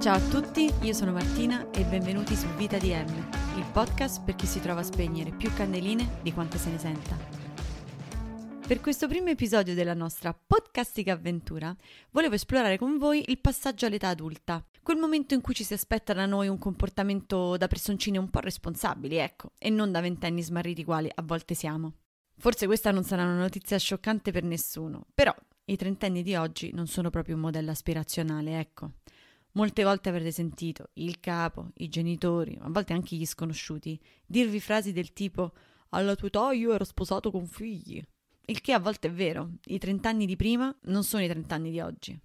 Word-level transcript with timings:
Ciao 0.00 0.14
a 0.14 0.20
tutti, 0.20 0.72
io 0.82 0.92
sono 0.92 1.10
Martina 1.10 1.72
e 1.72 1.82
benvenuti 1.82 2.36
su 2.36 2.46
Vita 2.54 2.78
di 2.78 2.90
M, 2.90 3.28
il 3.56 3.64
podcast 3.72 4.22
per 4.22 4.36
chi 4.36 4.46
si 4.46 4.60
trova 4.60 4.78
a 4.78 4.84
spegnere 4.84 5.32
più 5.32 5.52
candeline 5.52 6.20
di 6.22 6.32
quante 6.32 6.56
se 6.56 6.70
ne 6.70 6.78
senta. 6.78 7.18
Per 8.64 8.80
questo 8.80 9.08
primo 9.08 9.30
episodio 9.30 9.74
della 9.74 9.94
nostra 9.94 10.32
podcastica 10.32 11.14
avventura 11.14 11.74
volevo 12.12 12.36
esplorare 12.36 12.78
con 12.78 12.96
voi 12.96 13.24
il 13.26 13.40
passaggio 13.40 13.86
all'età 13.86 14.06
adulta, 14.06 14.64
quel 14.84 14.98
momento 14.98 15.34
in 15.34 15.40
cui 15.40 15.54
ci 15.54 15.64
si 15.64 15.72
aspetta 15.72 16.12
da 16.12 16.26
noi 16.26 16.46
un 16.46 16.58
comportamento 16.58 17.56
da 17.56 17.66
personcine 17.66 18.18
un 18.18 18.30
po' 18.30 18.38
responsabili, 18.38 19.16
ecco, 19.16 19.50
e 19.58 19.68
non 19.68 19.90
da 19.90 20.00
ventenni 20.00 20.42
smarriti 20.42 20.84
quali 20.84 21.10
a 21.12 21.22
volte 21.22 21.54
siamo. 21.54 21.94
Forse 22.36 22.66
questa 22.66 22.92
non 22.92 23.02
sarà 23.02 23.24
una 23.24 23.38
notizia 23.38 23.76
scioccante 23.76 24.30
per 24.30 24.44
nessuno, 24.44 25.06
però 25.12 25.34
i 25.64 25.76
trentenni 25.76 26.22
di 26.22 26.36
oggi 26.36 26.70
non 26.72 26.86
sono 26.86 27.10
proprio 27.10 27.34
un 27.34 27.40
modello 27.40 27.72
aspirazionale, 27.72 28.60
ecco. 28.60 28.92
Molte 29.58 29.82
volte 29.82 30.08
avrete 30.08 30.30
sentito 30.30 30.90
il 30.94 31.18
capo, 31.18 31.72
i 31.78 31.88
genitori, 31.88 32.56
a 32.60 32.68
volte 32.68 32.92
anche 32.92 33.16
gli 33.16 33.26
sconosciuti, 33.26 34.00
dirvi 34.24 34.60
frasi 34.60 34.92
del 34.92 35.12
tipo 35.12 35.52
alla 35.88 36.14
tua 36.14 36.28
età 36.28 36.52
io 36.52 36.72
ero 36.72 36.84
sposato 36.84 37.32
con 37.32 37.44
figli. 37.44 38.00
Il 38.44 38.60
che 38.60 38.72
a 38.72 38.78
volte 38.78 39.08
è 39.08 39.10
vero, 39.10 39.54
i 39.64 39.78
trent'anni 39.78 40.26
di 40.26 40.36
prima 40.36 40.72
non 40.82 41.02
sono 41.02 41.24
i 41.24 41.28
trent'anni 41.28 41.72
di 41.72 41.80
oggi. 41.80 42.16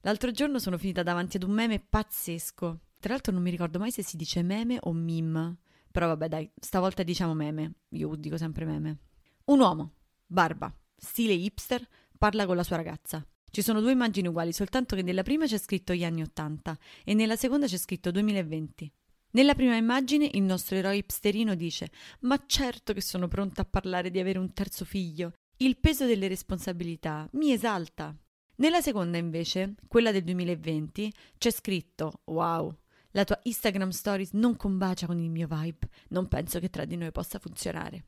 L'altro 0.00 0.32
giorno 0.32 0.58
sono 0.58 0.76
finita 0.76 1.04
davanti 1.04 1.36
ad 1.36 1.44
un 1.44 1.52
meme 1.52 1.78
pazzesco. 1.78 2.80
Tra 2.98 3.12
l'altro 3.12 3.32
non 3.32 3.42
mi 3.42 3.50
ricordo 3.50 3.78
mai 3.78 3.92
se 3.92 4.02
si 4.02 4.16
dice 4.16 4.42
meme 4.42 4.78
o 4.80 4.92
meme. 4.92 5.58
Però 5.92 6.08
vabbè 6.08 6.26
dai, 6.26 6.50
stavolta 6.58 7.04
diciamo 7.04 7.34
meme. 7.34 7.82
Io 7.90 8.16
dico 8.16 8.36
sempre 8.36 8.64
meme. 8.64 8.98
Un 9.44 9.60
uomo, 9.60 9.92
barba, 10.26 10.76
stile 10.96 11.34
hipster, 11.34 11.86
parla 12.18 12.46
con 12.46 12.56
la 12.56 12.64
sua 12.64 12.74
ragazza. 12.74 13.24
Ci 13.54 13.62
sono 13.62 13.80
due 13.80 13.92
immagini 13.92 14.26
uguali, 14.26 14.52
soltanto 14.52 14.96
che 14.96 15.02
nella 15.02 15.22
prima 15.22 15.46
c'è 15.46 15.58
scritto 15.58 15.94
gli 15.94 16.04
anni 16.04 16.22
Ottanta 16.22 16.76
e 17.04 17.14
nella 17.14 17.36
seconda 17.36 17.66
c'è 17.66 17.76
scritto 17.76 18.10
2020. 18.10 18.92
Nella 19.30 19.54
prima 19.54 19.76
immagine 19.76 20.28
il 20.32 20.42
nostro 20.42 20.74
eroe 20.74 20.96
hipsterino 20.96 21.54
dice: 21.54 21.92
Ma 22.22 22.42
certo 22.46 22.92
che 22.92 23.00
sono 23.00 23.28
pronta 23.28 23.62
a 23.62 23.64
parlare 23.64 24.10
di 24.10 24.18
avere 24.18 24.40
un 24.40 24.52
terzo 24.52 24.84
figlio. 24.84 25.34
Il 25.58 25.76
peso 25.78 26.04
delle 26.04 26.26
responsabilità 26.26 27.28
mi 27.34 27.52
esalta. 27.52 28.12
Nella 28.56 28.80
seconda, 28.80 29.18
invece, 29.18 29.76
quella 29.86 30.10
del 30.10 30.24
2020, 30.24 31.12
c'è 31.38 31.52
scritto: 31.52 32.22
Wow, 32.24 32.76
la 33.12 33.22
tua 33.22 33.38
Instagram 33.40 33.90
Stories 33.90 34.32
non 34.32 34.56
combacia 34.56 35.06
con 35.06 35.20
il 35.20 35.30
mio 35.30 35.46
vibe. 35.48 35.88
Non 36.08 36.26
penso 36.26 36.58
che 36.58 36.70
tra 36.70 36.84
di 36.84 36.96
noi 36.96 37.12
possa 37.12 37.38
funzionare. 37.38 38.06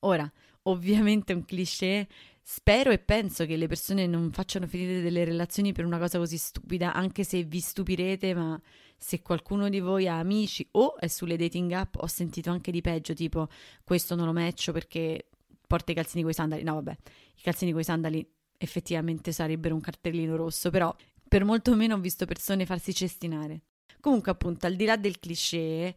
Ora, 0.00 0.30
ovviamente 0.64 1.32
un 1.32 1.46
cliché 1.46 2.06
Spero 2.50 2.90
e 2.90 2.98
penso 2.98 3.44
che 3.44 3.56
le 3.56 3.66
persone 3.66 4.06
non 4.06 4.32
facciano 4.32 4.66
finire 4.66 5.02
delle 5.02 5.22
relazioni 5.22 5.72
per 5.72 5.84
una 5.84 5.98
cosa 5.98 6.16
così 6.16 6.38
stupida, 6.38 6.94
anche 6.94 7.22
se 7.22 7.42
vi 7.42 7.60
stupirete, 7.60 8.32
ma 8.32 8.58
se 8.96 9.20
qualcuno 9.20 9.68
di 9.68 9.80
voi 9.80 10.08
ha 10.08 10.18
amici 10.18 10.66
o 10.72 10.96
è 10.96 11.08
sulle 11.08 11.36
dating 11.36 11.70
app, 11.72 11.96
ho 11.98 12.06
sentito 12.06 12.48
anche 12.48 12.70
di 12.70 12.80
peggio, 12.80 13.12
tipo 13.12 13.48
questo 13.84 14.14
non 14.14 14.24
lo 14.24 14.32
matcho 14.32 14.72
perché 14.72 15.28
porta 15.66 15.92
i 15.92 15.94
calzini 15.94 16.22
coi 16.22 16.32
sandali. 16.32 16.62
No, 16.62 16.72
vabbè, 16.76 16.96
i 17.36 17.42
calzini 17.42 17.70
coi 17.70 17.84
sandali 17.84 18.26
effettivamente 18.56 19.30
sarebbero 19.30 19.74
un 19.74 19.82
cartellino 19.82 20.34
rosso, 20.34 20.70
però 20.70 20.96
per 21.28 21.44
molto 21.44 21.76
meno 21.76 21.96
ho 21.96 22.00
visto 22.00 22.24
persone 22.24 22.64
farsi 22.64 22.94
cestinare. 22.94 23.60
Comunque, 24.00 24.32
appunto, 24.32 24.64
al 24.64 24.74
di 24.74 24.86
là 24.86 24.96
del 24.96 25.20
cliché, 25.20 25.94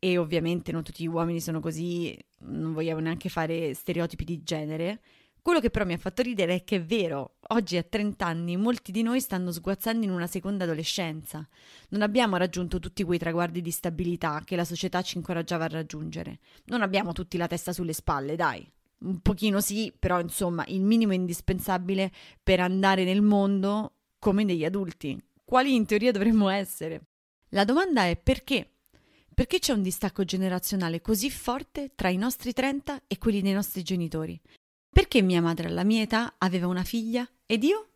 e 0.00 0.18
ovviamente 0.18 0.72
non 0.72 0.82
tutti 0.82 1.04
gli 1.04 1.06
uomini 1.06 1.40
sono 1.40 1.60
così, 1.60 2.18
non 2.40 2.72
vogliamo 2.72 2.98
neanche 2.98 3.28
fare 3.28 3.72
stereotipi 3.72 4.24
di 4.24 4.42
genere, 4.42 5.00
quello 5.46 5.60
che 5.60 5.70
però 5.70 5.84
mi 5.84 5.92
ha 5.92 5.98
fatto 5.98 6.22
ridere 6.22 6.56
è 6.56 6.64
che 6.64 6.74
è 6.74 6.82
vero, 6.82 7.36
oggi 7.50 7.76
a 7.76 7.84
30 7.84 8.26
anni 8.26 8.56
molti 8.56 8.90
di 8.90 9.02
noi 9.02 9.20
stanno 9.20 9.52
sguazzando 9.52 10.04
in 10.04 10.10
una 10.10 10.26
seconda 10.26 10.64
adolescenza. 10.64 11.46
Non 11.90 12.02
abbiamo 12.02 12.36
raggiunto 12.36 12.80
tutti 12.80 13.04
quei 13.04 13.20
traguardi 13.20 13.62
di 13.62 13.70
stabilità 13.70 14.42
che 14.44 14.56
la 14.56 14.64
società 14.64 15.02
ci 15.02 15.18
incoraggiava 15.18 15.66
a 15.66 15.68
raggiungere. 15.68 16.40
Non 16.64 16.82
abbiamo 16.82 17.12
tutti 17.12 17.36
la 17.36 17.46
testa 17.46 17.72
sulle 17.72 17.92
spalle, 17.92 18.34
dai. 18.34 18.68
Un 19.02 19.20
pochino 19.20 19.60
sì, 19.60 19.94
però 19.96 20.18
insomma 20.18 20.64
il 20.66 20.82
minimo 20.82 21.12
indispensabile 21.12 22.10
per 22.42 22.58
andare 22.58 23.04
nel 23.04 23.22
mondo 23.22 23.92
come 24.18 24.44
degli 24.44 24.64
adulti, 24.64 25.16
quali 25.44 25.76
in 25.76 25.86
teoria 25.86 26.10
dovremmo 26.10 26.48
essere. 26.48 27.02
La 27.50 27.64
domanda 27.64 28.04
è 28.04 28.16
perché? 28.16 28.68
Perché 29.32 29.60
c'è 29.60 29.72
un 29.72 29.82
distacco 29.82 30.24
generazionale 30.24 31.00
così 31.00 31.30
forte 31.30 31.92
tra 31.94 32.08
i 32.08 32.16
nostri 32.16 32.52
30 32.52 33.02
e 33.06 33.16
quelli 33.18 33.42
dei 33.42 33.52
nostri 33.52 33.84
genitori? 33.84 34.40
Perché 34.96 35.20
mia 35.20 35.42
madre 35.42 35.68
alla 35.68 35.84
mia 35.84 36.00
età 36.00 36.36
aveva 36.38 36.68
una 36.68 36.82
figlia 36.82 37.28
ed 37.44 37.64
io? 37.64 37.88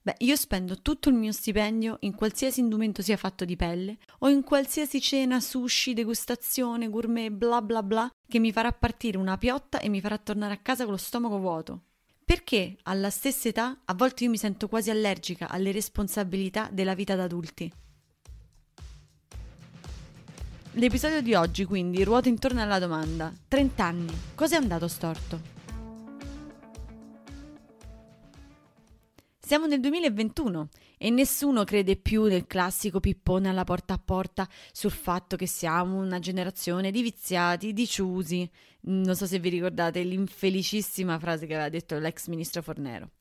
Beh, 0.00 0.14
io 0.20 0.34
spendo 0.34 0.80
tutto 0.80 1.10
il 1.10 1.14
mio 1.14 1.30
stipendio 1.30 1.98
in 2.00 2.14
qualsiasi 2.14 2.60
indumento 2.60 3.02
sia 3.02 3.18
fatto 3.18 3.44
di 3.44 3.54
pelle 3.54 3.98
o 4.20 4.30
in 4.30 4.42
qualsiasi 4.42 4.98
cena, 4.98 5.40
sushi, 5.40 5.92
degustazione, 5.92 6.88
gourmet, 6.88 7.30
bla 7.30 7.60
bla 7.60 7.82
bla, 7.82 8.10
che 8.26 8.38
mi 8.38 8.50
farà 8.50 8.72
partire 8.72 9.18
una 9.18 9.36
piotta 9.36 9.78
e 9.78 9.90
mi 9.90 10.00
farà 10.00 10.16
tornare 10.16 10.54
a 10.54 10.56
casa 10.62 10.84
con 10.84 10.92
lo 10.92 10.98
stomaco 10.98 11.38
vuoto. 11.38 11.82
Perché 12.24 12.78
alla 12.84 13.10
stessa 13.10 13.48
età 13.48 13.82
a 13.84 13.92
volte 13.92 14.24
io 14.24 14.30
mi 14.30 14.38
sento 14.38 14.68
quasi 14.68 14.88
allergica 14.88 15.50
alle 15.50 15.70
responsabilità 15.70 16.70
della 16.72 16.94
vita 16.94 17.14
da 17.14 17.24
adulti? 17.24 17.70
L'episodio 20.72 21.20
di 21.20 21.34
oggi 21.34 21.66
quindi 21.66 22.02
ruota 22.04 22.30
intorno 22.30 22.62
alla 22.62 22.78
domanda 22.78 23.30
30 23.48 23.84
anni, 23.84 24.18
cosa 24.34 24.56
è 24.56 24.58
andato 24.58 24.88
storto? 24.88 25.57
Siamo 29.48 29.64
nel 29.64 29.80
2021 29.80 30.68
e 30.98 31.08
nessuno 31.08 31.64
crede 31.64 31.96
più 31.96 32.24
nel 32.24 32.46
classico 32.46 33.00
pippone 33.00 33.48
alla 33.48 33.64
porta 33.64 33.94
a 33.94 33.98
porta 33.98 34.46
sul 34.72 34.90
fatto 34.90 35.36
che 35.36 35.46
siamo 35.46 35.96
una 35.96 36.18
generazione 36.18 36.90
di 36.90 37.00
viziati, 37.00 37.72
di 37.72 37.86
ciusi. 37.86 38.46
Non 38.80 39.16
so 39.16 39.24
se 39.24 39.38
vi 39.38 39.48
ricordate 39.48 40.02
l'infelicissima 40.02 41.18
frase 41.18 41.46
che 41.46 41.54
aveva 41.54 41.70
detto 41.70 41.98
l'ex 41.98 42.26
ministro 42.26 42.60
Fornero. 42.60 43.12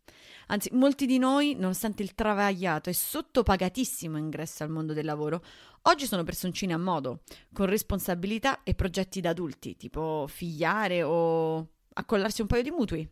Anzi, 0.47 0.69
molti 0.73 1.05
di 1.05 1.17
noi, 1.17 1.55
nonostante 1.55 2.03
il 2.03 2.13
travagliato 2.13 2.89
e 2.89 2.93
sottopagatissimo 2.93 4.17
ingresso 4.17 4.63
al 4.63 4.69
mondo 4.69 4.91
del 4.91 5.05
lavoro, 5.05 5.41
oggi 5.83 6.05
sono 6.07 6.25
personcine 6.25 6.73
a 6.73 6.77
modo, 6.77 7.21
con 7.53 7.67
responsabilità 7.67 8.63
e 8.63 8.73
progetti 8.73 9.21
da 9.21 9.29
adulti, 9.29 9.77
tipo 9.77 10.25
figliare 10.27 11.03
o 11.03 11.69
accollarsi 11.93 12.41
un 12.41 12.47
paio 12.47 12.63
di 12.63 12.71
mutui. 12.71 13.09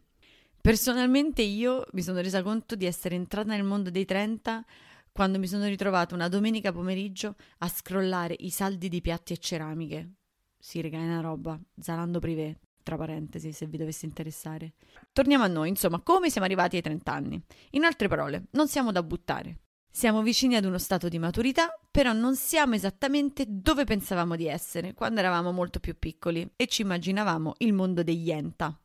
Personalmente 0.66 1.44
io 1.44 1.86
mi 1.92 2.02
sono 2.02 2.22
resa 2.22 2.42
conto 2.42 2.76
di 2.76 2.88
essere 2.88 3.14
entrata 3.14 3.50
nel 3.50 3.62
mondo 3.62 3.92
dei 3.92 4.04
30 4.04 4.66
quando 5.12 5.38
mi 5.38 5.46
sono 5.46 5.66
ritrovata 5.66 6.16
una 6.16 6.28
domenica 6.28 6.72
pomeriggio 6.72 7.36
a 7.60 7.68
scrollare 7.68 8.36
i 8.40 8.50
saldi 8.50 8.90
di 8.90 9.00
piatti 9.00 9.34
e 9.34 9.38
ceramiche. 9.38 10.14
Si 10.58 10.82
regala 10.82 11.04
una 11.04 11.22
roba, 11.22 11.60
Zalando 11.80 12.18
privé, 12.18 12.62
tra 12.82 12.98
parentesi, 12.98 13.52
se 13.52 13.68
vi 13.68 13.78
dovesse 13.78 14.08
interessare. 14.08 14.74
Torniamo 15.14 15.44
a 15.44 15.48
noi, 15.48 15.70
insomma, 15.70 16.00
come 16.00 16.32
siamo 16.32 16.48
arrivati 16.48 16.78
ai 16.78 16.82
30 16.82 17.14
anni? 17.14 17.40
In 17.74 17.84
altre 17.84 18.08
parole, 18.08 18.46
non 18.54 18.68
siamo 18.68 18.92
da 18.92 19.04
buttare. 19.04 19.60
Siamo 19.92 20.24
vicini 20.24 20.56
ad 20.56 20.66
uno 20.66 20.80
stato 20.80 21.10
di 21.10 21.20
maturità, 21.20 21.80
però 21.92 22.12
non 22.12 22.36
siamo 22.36 22.74
esattamente 22.74 23.46
dove 23.48 23.84
pensavamo 23.84 24.36
di 24.36 24.48
essere 24.48 24.96
quando 24.96 25.20
eravamo 25.20 25.52
molto 25.52 25.80
più 25.80 25.96
piccoli 26.00 26.54
e 26.56 26.66
ci 26.66 26.82
immaginavamo 26.82 27.54
il 27.60 27.72
mondo 27.72 28.02
degli 28.02 28.32
enta. 28.32 28.76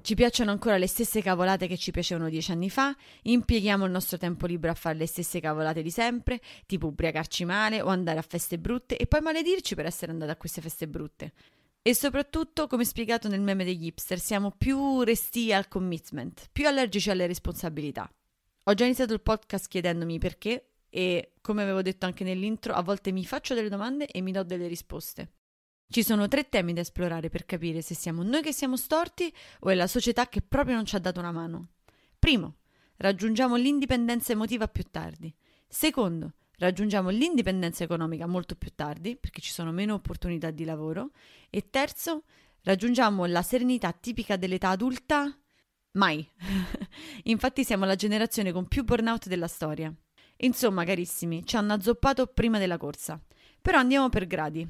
Ci 0.00 0.14
piacciono 0.14 0.50
ancora 0.50 0.78
le 0.78 0.86
stesse 0.86 1.20
cavolate 1.20 1.66
che 1.66 1.76
ci 1.76 1.90
piacevano 1.90 2.30
dieci 2.30 2.50
anni 2.50 2.70
fa, 2.70 2.96
impieghiamo 3.22 3.84
il 3.84 3.90
nostro 3.90 4.16
tempo 4.16 4.46
libero 4.46 4.72
a 4.72 4.76
fare 4.76 4.96
le 4.96 5.06
stesse 5.06 5.38
cavolate 5.40 5.82
di 5.82 5.90
sempre, 5.90 6.40
tipo 6.66 6.86
ubriacarci 6.86 7.44
male 7.44 7.82
o 7.82 7.88
andare 7.88 8.18
a 8.18 8.22
feste 8.22 8.58
brutte 8.58 8.96
e 8.96 9.06
poi 9.06 9.20
maledirci 9.20 9.74
per 9.74 9.86
essere 9.86 10.12
andati 10.12 10.30
a 10.30 10.36
queste 10.36 10.60
feste 10.62 10.88
brutte. 10.88 11.32
E 11.82 11.94
soprattutto, 11.94 12.66
come 12.66 12.84
spiegato 12.84 13.28
nel 13.28 13.40
meme 13.40 13.64
degli 13.64 13.86
hipster, 13.86 14.18
siamo 14.18 14.50
più 14.56 15.02
resti 15.02 15.52
al 15.52 15.68
commitment, 15.68 16.48
più 16.52 16.66
allergici 16.66 17.10
alle 17.10 17.26
responsabilità. 17.26 18.10
Ho 18.64 18.74
già 18.74 18.84
iniziato 18.84 19.12
il 19.12 19.20
podcast 19.20 19.68
chiedendomi 19.68 20.18
perché 20.18 20.70
e, 20.90 21.32
come 21.40 21.62
avevo 21.62 21.82
detto 21.82 22.06
anche 22.06 22.24
nell'intro, 22.24 22.72
a 22.72 22.82
volte 22.82 23.12
mi 23.12 23.24
faccio 23.24 23.54
delle 23.54 23.68
domande 23.68 24.06
e 24.06 24.20
mi 24.20 24.32
do 24.32 24.42
delle 24.42 24.68
risposte. 24.68 25.32
Ci 25.90 26.02
sono 26.02 26.28
tre 26.28 26.50
temi 26.50 26.74
da 26.74 26.82
esplorare 26.82 27.30
per 27.30 27.46
capire 27.46 27.80
se 27.80 27.94
siamo 27.94 28.22
noi 28.22 28.42
che 28.42 28.52
siamo 28.52 28.76
storti 28.76 29.32
o 29.60 29.70
è 29.70 29.74
la 29.74 29.86
società 29.86 30.28
che 30.28 30.42
proprio 30.42 30.74
non 30.74 30.84
ci 30.84 30.96
ha 30.96 30.98
dato 30.98 31.18
una 31.18 31.32
mano. 31.32 31.68
Primo, 32.18 32.56
raggiungiamo 32.96 33.56
l'indipendenza 33.56 34.32
emotiva 34.32 34.68
più 34.68 34.84
tardi. 34.90 35.34
Secondo, 35.66 36.34
raggiungiamo 36.58 37.08
l'indipendenza 37.08 37.84
economica 37.84 38.26
molto 38.26 38.54
più 38.54 38.70
tardi 38.74 39.16
perché 39.16 39.40
ci 39.40 39.50
sono 39.50 39.72
meno 39.72 39.94
opportunità 39.94 40.50
di 40.50 40.66
lavoro. 40.66 41.12
E 41.48 41.70
terzo, 41.70 42.24
raggiungiamo 42.64 43.24
la 43.24 43.40
serenità 43.40 43.90
tipica 43.92 44.36
dell'età 44.36 44.68
adulta? 44.68 45.34
Mai. 45.92 46.28
Infatti 47.24 47.64
siamo 47.64 47.86
la 47.86 47.94
generazione 47.94 48.52
con 48.52 48.68
più 48.68 48.84
burnout 48.84 49.26
della 49.26 49.48
storia. 49.48 49.90
Insomma, 50.36 50.84
carissimi, 50.84 51.46
ci 51.46 51.56
hanno 51.56 51.72
azzoppato 51.72 52.26
prima 52.26 52.58
della 52.58 52.76
corsa. 52.76 53.18
Però 53.60 53.78
andiamo 53.78 54.08
per 54.08 54.26
gradi. 54.26 54.66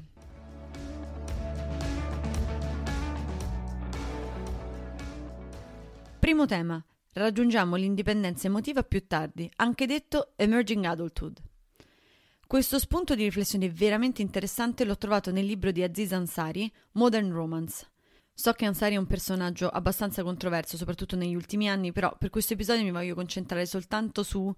Primo 6.29 6.45
tema. 6.45 6.79
Raggiungiamo 7.13 7.75
l'indipendenza 7.75 8.45
emotiva 8.45 8.83
più 8.83 9.07
tardi, 9.07 9.49
anche 9.55 9.87
detto 9.87 10.33
emerging 10.35 10.85
adulthood. 10.85 11.41
Questo 12.45 12.77
spunto 12.77 13.15
di 13.15 13.23
riflessione 13.23 13.67
veramente 13.67 14.21
interessante 14.21 14.85
l'ho 14.85 14.95
trovato 14.95 15.31
nel 15.31 15.47
libro 15.47 15.71
di 15.71 15.81
Aziz 15.81 16.11
Ansari, 16.11 16.71
Modern 16.91 17.31
Romance. 17.31 17.87
So 18.31 18.53
che 18.53 18.65
Ansari 18.65 18.93
è 18.93 18.99
un 18.99 19.07
personaggio 19.07 19.69
abbastanza 19.69 20.21
controverso, 20.21 20.77
soprattutto 20.77 21.15
negli 21.15 21.33
ultimi 21.33 21.67
anni, 21.67 21.91
però 21.91 22.15
per 22.15 22.29
questo 22.29 22.53
episodio 22.53 22.83
mi 22.83 22.91
voglio 22.91 23.15
concentrare 23.15 23.65
soltanto 23.65 24.21
su 24.21 24.53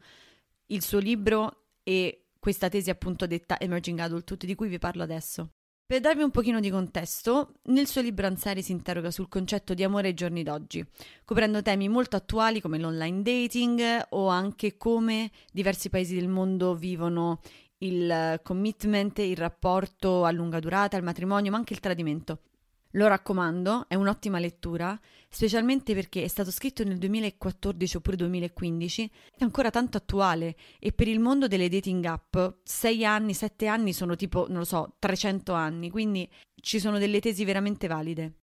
il 0.66 0.84
suo 0.84 1.00
libro 1.00 1.68
e 1.84 2.32
questa 2.38 2.68
tesi 2.68 2.90
appunto 2.90 3.26
detta 3.28 3.58
Emerging 3.58 4.00
Adulthood 4.00 4.44
di 4.44 4.56
cui 4.56 4.68
vi 4.68 4.78
parlo 4.78 5.04
adesso. 5.04 5.54
Per 5.92 6.00
darvi 6.00 6.24
un 6.24 6.32
pochino 6.32 6.62
di 6.62 6.70
contesto, 6.70 7.56
nel 7.64 7.86
suo 7.86 8.00
libro 8.00 8.26
Ansari 8.26 8.62
si 8.62 8.72
interroga 8.72 9.12
sul 9.12 9.28
concetto 9.28 9.74
di 9.74 9.84
amore 9.84 10.08
ai 10.08 10.14
giorni 10.14 10.42
d'oggi, 10.42 10.82
coprendo 11.26 11.62
temi 11.62 11.90
molto 11.90 12.16
attuali 12.16 12.62
come 12.62 12.80
l'online 12.80 13.22
dating 13.22 14.06
o 14.12 14.30
anche 14.30 14.78
come 14.78 15.32
diversi 15.52 15.90
paesi 15.90 16.16
del 16.16 16.30
mondo 16.30 16.76
vivono 16.76 17.42
il 17.80 18.40
commitment, 18.42 19.18
il 19.20 19.36
rapporto 19.36 20.24
a 20.24 20.32
lunga 20.32 20.62
durata, 20.62 20.96
il 20.96 21.04
matrimonio, 21.04 21.52
ma 21.52 21.58
anche 21.58 21.74
il 21.74 21.82
tradimento. 21.82 22.40
Lo 22.96 23.08
raccomando, 23.08 23.86
è 23.88 23.96
un'ottima 23.96 24.40
lettura, 24.40 25.00
specialmente 25.30 25.94
perché 25.94 26.24
è 26.24 26.28
stato 26.28 26.52
scritto 26.52 26.84
nel 26.84 26.98
2014 26.98 27.98
oppure 27.98 28.18
2015, 28.18 29.12
è 29.38 29.44
ancora 29.44 29.70
tanto 29.70 29.98
attuale 29.98 30.58
e 30.78 30.92
per 30.92 31.08
il 31.08 31.20
mondo 31.20 31.48
delle 31.48 31.70
dating 31.70 32.04
app 32.04 32.36
6 32.64 33.06
anni, 33.06 33.34
7 33.34 33.68
anni 33.68 33.94
sono 33.94 34.16
tipo, 34.16 34.48
non 34.50 34.60
lo 34.60 34.66
so, 34.66 34.96
300 35.00 35.54
anni, 35.54 35.90
quindi 35.90 36.30
ci 36.62 36.80
sono 36.80 36.98
delle 36.98 37.22
tesi 37.22 37.46
veramente 37.46 37.88
valide. 37.88 38.40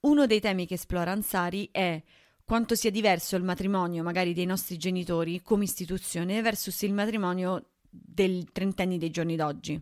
Uno 0.00 0.26
dei 0.26 0.40
temi 0.40 0.66
che 0.66 0.74
esplora 0.74 1.12
Ansari 1.12 1.68
è 1.70 2.02
quanto 2.42 2.74
sia 2.74 2.90
diverso 2.90 3.36
il 3.36 3.44
matrimonio 3.44 4.02
magari 4.02 4.32
dei 4.32 4.46
nostri 4.46 4.78
genitori 4.78 5.42
come 5.42 5.64
istituzione 5.64 6.42
versus 6.42 6.82
il 6.82 6.92
matrimonio 6.92 7.74
del 7.88 8.50
trentenni 8.50 8.98
dei 8.98 9.10
giorni 9.10 9.36
d'oggi. 9.36 9.80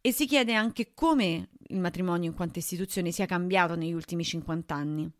E 0.00 0.12
si 0.12 0.26
chiede 0.26 0.54
anche 0.54 0.92
come 0.94 1.48
il 1.68 1.78
matrimonio 1.78 2.30
in 2.30 2.36
quanto 2.36 2.58
istituzione 2.58 3.10
sia 3.10 3.26
cambiato 3.26 3.74
negli 3.74 3.92
ultimi 3.92 4.24
50 4.24 4.74
anni. 4.74 5.10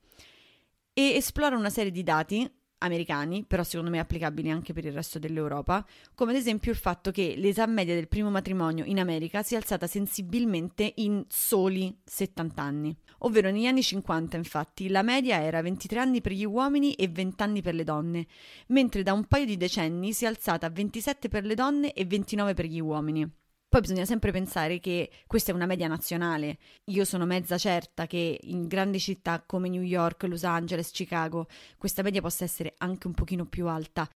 E 0.92 1.02
esplora 1.14 1.56
una 1.56 1.70
serie 1.70 1.90
di 1.90 2.02
dati 2.02 2.50
americani, 2.78 3.44
però 3.44 3.62
secondo 3.62 3.90
me 3.90 3.98
applicabili 3.98 4.50
anche 4.50 4.72
per 4.72 4.84
il 4.84 4.92
resto 4.92 5.18
dell'Europa, 5.18 5.84
come 6.14 6.32
ad 6.32 6.36
esempio 6.36 6.70
il 6.70 6.76
fatto 6.76 7.10
che 7.10 7.34
l'età 7.36 7.66
media 7.66 7.94
del 7.94 8.08
primo 8.08 8.30
matrimonio 8.30 8.84
in 8.84 9.00
America 9.00 9.42
si 9.42 9.54
è 9.54 9.56
alzata 9.56 9.86
sensibilmente 9.86 10.92
in 10.96 11.24
soli 11.28 11.96
70 12.04 12.62
anni. 12.62 12.96
Ovvero 13.20 13.50
negli 13.50 13.66
anni 13.66 13.82
50, 13.82 14.36
infatti, 14.36 14.88
la 14.88 15.02
media 15.02 15.42
era 15.42 15.60
23 15.60 15.98
anni 15.98 16.20
per 16.20 16.32
gli 16.32 16.44
uomini 16.44 16.94
e 16.94 17.08
20 17.08 17.42
anni 17.42 17.62
per 17.62 17.74
le 17.74 17.84
donne, 17.84 18.26
mentre 18.68 19.02
da 19.02 19.12
un 19.12 19.24
paio 19.24 19.44
di 19.44 19.56
decenni 19.56 20.12
si 20.12 20.24
è 20.24 20.28
alzata 20.28 20.66
a 20.66 20.70
27 20.70 21.28
per 21.28 21.44
le 21.44 21.54
donne 21.54 21.92
e 21.92 22.04
29 22.04 22.54
per 22.54 22.66
gli 22.66 22.80
uomini. 22.80 23.28
Poi 23.68 23.82
bisogna 23.82 24.06
sempre 24.06 24.32
pensare 24.32 24.80
che 24.80 25.10
questa 25.26 25.52
è 25.52 25.54
una 25.54 25.66
media 25.66 25.88
nazionale. 25.88 26.58
Io 26.86 27.04
sono 27.04 27.26
mezza 27.26 27.58
certa 27.58 28.06
che 28.06 28.38
in 28.44 28.66
grandi 28.66 28.98
città 28.98 29.42
come 29.44 29.68
New 29.68 29.82
York, 29.82 30.22
Los 30.22 30.44
Angeles, 30.44 30.90
Chicago, 30.90 31.46
questa 31.76 32.02
media 32.02 32.22
possa 32.22 32.44
essere 32.44 32.74
anche 32.78 33.06
un 33.06 33.12
pochino 33.12 33.44
più 33.44 33.66
alta. 33.66 34.08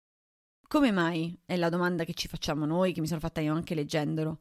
Come 0.65 0.91
mai? 0.91 1.37
È 1.45 1.57
la 1.57 1.67
domanda 1.67 2.05
che 2.05 2.13
ci 2.13 2.29
facciamo 2.29 2.65
noi, 2.65 2.93
che 2.93 3.01
mi 3.01 3.07
sono 3.07 3.19
fatta 3.19 3.41
io 3.41 3.53
anche 3.53 3.75
leggendolo. 3.75 4.39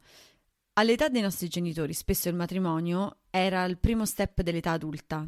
All'età 0.75 1.09
dei 1.09 1.21
nostri 1.21 1.49
genitori, 1.49 1.91
spesso 1.91 2.29
il 2.29 2.35
matrimonio 2.35 3.17
era 3.29 3.65
il 3.65 3.77
primo 3.77 4.05
step 4.05 4.41
dell'età 4.41 4.71
adulta, 4.71 5.27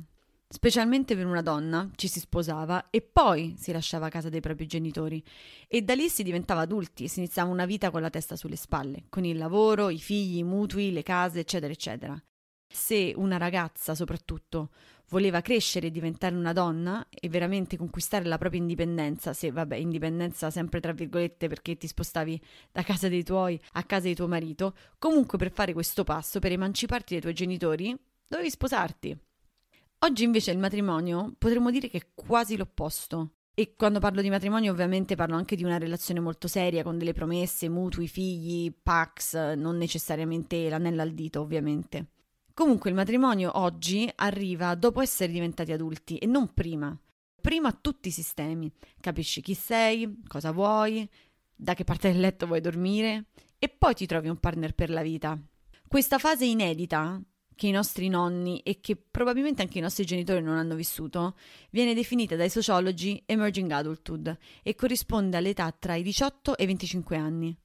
Specialmente 0.53 1.15
per 1.15 1.25
una 1.25 1.41
donna 1.41 1.89
ci 1.95 2.07
si 2.07 2.19
sposava 2.19 2.91
e 2.91 3.01
poi 3.01 3.55
si 3.57 3.71
lasciava 3.71 4.05
a 4.05 4.09
casa 4.09 4.29
dei 4.29 4.39
propri 4.39 4.67
genitori 4.67 5.21
e 5.67 5.81
da 5.81 5.95
lì 5.95 6.07
si 6.09 6.21
diventava 6.21 6.61
adulti, 6.61 7.07
si 7.07 7.17
iniziava 7.17 7.49
una 7.49 7.65
vita 7.65 7.89
con 7.89 8.01
la 8.01 8.11
testa 8.11 8.35
sulle 8.35 8.55
spalle, 8.55 9.05
con 9.09 9.25
il 9.25 9.39
lavoro, 9.39 9.89
i 9.89 9.97
figli, 9.97 10.37
i 10.37 10.43
mutui, 10.43 10.91
le 10.91 11.01
case, 11.01 11.39
eccetera, 11.39 11.73
eccetera. 11.73 12.23
Se 12.71 13.13
una 13.15 13.37
ragazza 13.37 13.95
soprattutto 13.95 14.69
voleva 15.09 15.41
crescere 15.41 15.87
e 15.87 15.91
diventare 15.91 16.35
una 16.35 16.53
donna 16.53 17.03
e 17.09 17.29
veramente 17.29 17.75
conquistare 17.75 18.25
la 18.25 18.37
propria 18.37 18.61
indipendenza, 18.61 19.33
se 19.33 19.49
vabbè, 19.49 19.75
indipendenza 19.75 20.51
sempre 20.51 20.79
tra 20.79 20.91
virgolette 20.91 21.47
perché 21.47 21.77
ti 21.77 21.87
spostavi 21.87 22.39
da 22.71 22.83
casa 22.83 23.09
dei 23.09 23.23
tuoi 23.23 23.59
a 23.71 23.83
casa 23.85 24.05
di 24.05 24.13
tuo 24.13 24.27
marito, 24.27 24.75
comunque 24.99 25.39
per 25.39 25.51
fare 25.51 25.73
questo 25.73 26.03
passo, 26.03 26.37
per 26.37 26.51
emanciparti 26.51 27.13
dai 27.13 27.21
tuoi 27.21 27.33
genitori, 27.33 27.97
dovevi 28.27 28.51
sposarti. 28.51 29.17
Oggi 30.03 30.25
invece 30.25 30.51
il 30.51 30.57
matrimonio 30.57 31.33
potremmo 31.37 31.71
dire 31.71 31.87
che 31.87 31.97
è 31.97 32.07
quasi 32.13 32.57
l'opposto. 32.57 33.35
E 33.53 33.73
quando 33.77 33.99
parlo 33.99 34.21
di 34.21 34.29
matrimonio 34.29 34.73
ovviamente 34.73 35.15
parlo 35.15 35.37
anche 35.37 35.55
di 35.55 35.63
una 35.63 35.77
relazione 35.77 36.19
molto 36.19 36.49
seria 36.49 36.83
con 36.83 36.97
delle 36.97 37.13
promesse, 37.13 37.69
mutui, 37.69 38.09
figli, 38.09 38.73
pax, 38.83 39.53
non 39.53 39.77
necessariamente 39.77 40.67
l'anello 40.67 41.03
al 41.03 41.11
dito 41.11 41.39
ovviamente. 41.39 42.07
Comunque 42.53 42.89
il 42.89 42.97
matrimonio 42.97 43.57
oggi 43.57 44.11
arriva 44.15 44.75
dopo 44.75 44.99
essere 44.99 45.31
diventati 45.31 45.71
adulti 45.71 46.17
e 46.17 46.25
non 46.25 46.53
prima. 46.53 46.99
Prima 47.39 47.71
tutti 47.71 48.09
i 48.09 48.11
sistemi. 48.11 48.69
Capisci 48.99 49.39
chi 49.39 49.53
sei, 49.53 50.21
cosa 50.27 50.51
vuoi, 50.51 51.09
da 51.55 51.75
che 51.75 51.85
parte 51.85 52.11
del 52.11 52.19
letto 52.19 52.45
vuoi 52.45 52.59
dormire 52.59 53.27
e 53.57 53.69
poi 53.69 53.93
ti 53.93 54.05
trovi 54.05 54.27
un 54.27 54.37
partner 54.37 54.75
per 54.75 54.89
la 54.89 55.01
vita. 55.01 55.39
Questa 55.87 56.17
fase 56.17 56.43
inedita 56.43 57.21
che 57.55 57.67
i 57.67 57.71
nostri 57.71 58.09
nonni 58.09 58.59
e 58.59 58.79
che 58.79 58.95
probabilmente 58.95 59.61
anche 59.61 59.77
i 59.77 59.81
nostri 59.81 60.05
genitori 60.05 60.41
non 60.41 60.57
hanno 60.57 60.75
vissuto, 60.75 61.35
viene 61.71 61.93
definita 61.93 62.35
dai 62.35 62.49
sociologi 62.49 63.21
emerging 63.25 63.71
adulthood 63.71 64.37
e 64.61 64.75
corrisponde 64.75 65.37
all'età 65.37 65.71
tra 65.77 65.95
i 65.95 66.03
18 66.03 66.57
e 66.57 66.63
i 66.63 66.67
25 66.67 67.17
anni. 67.17 67.57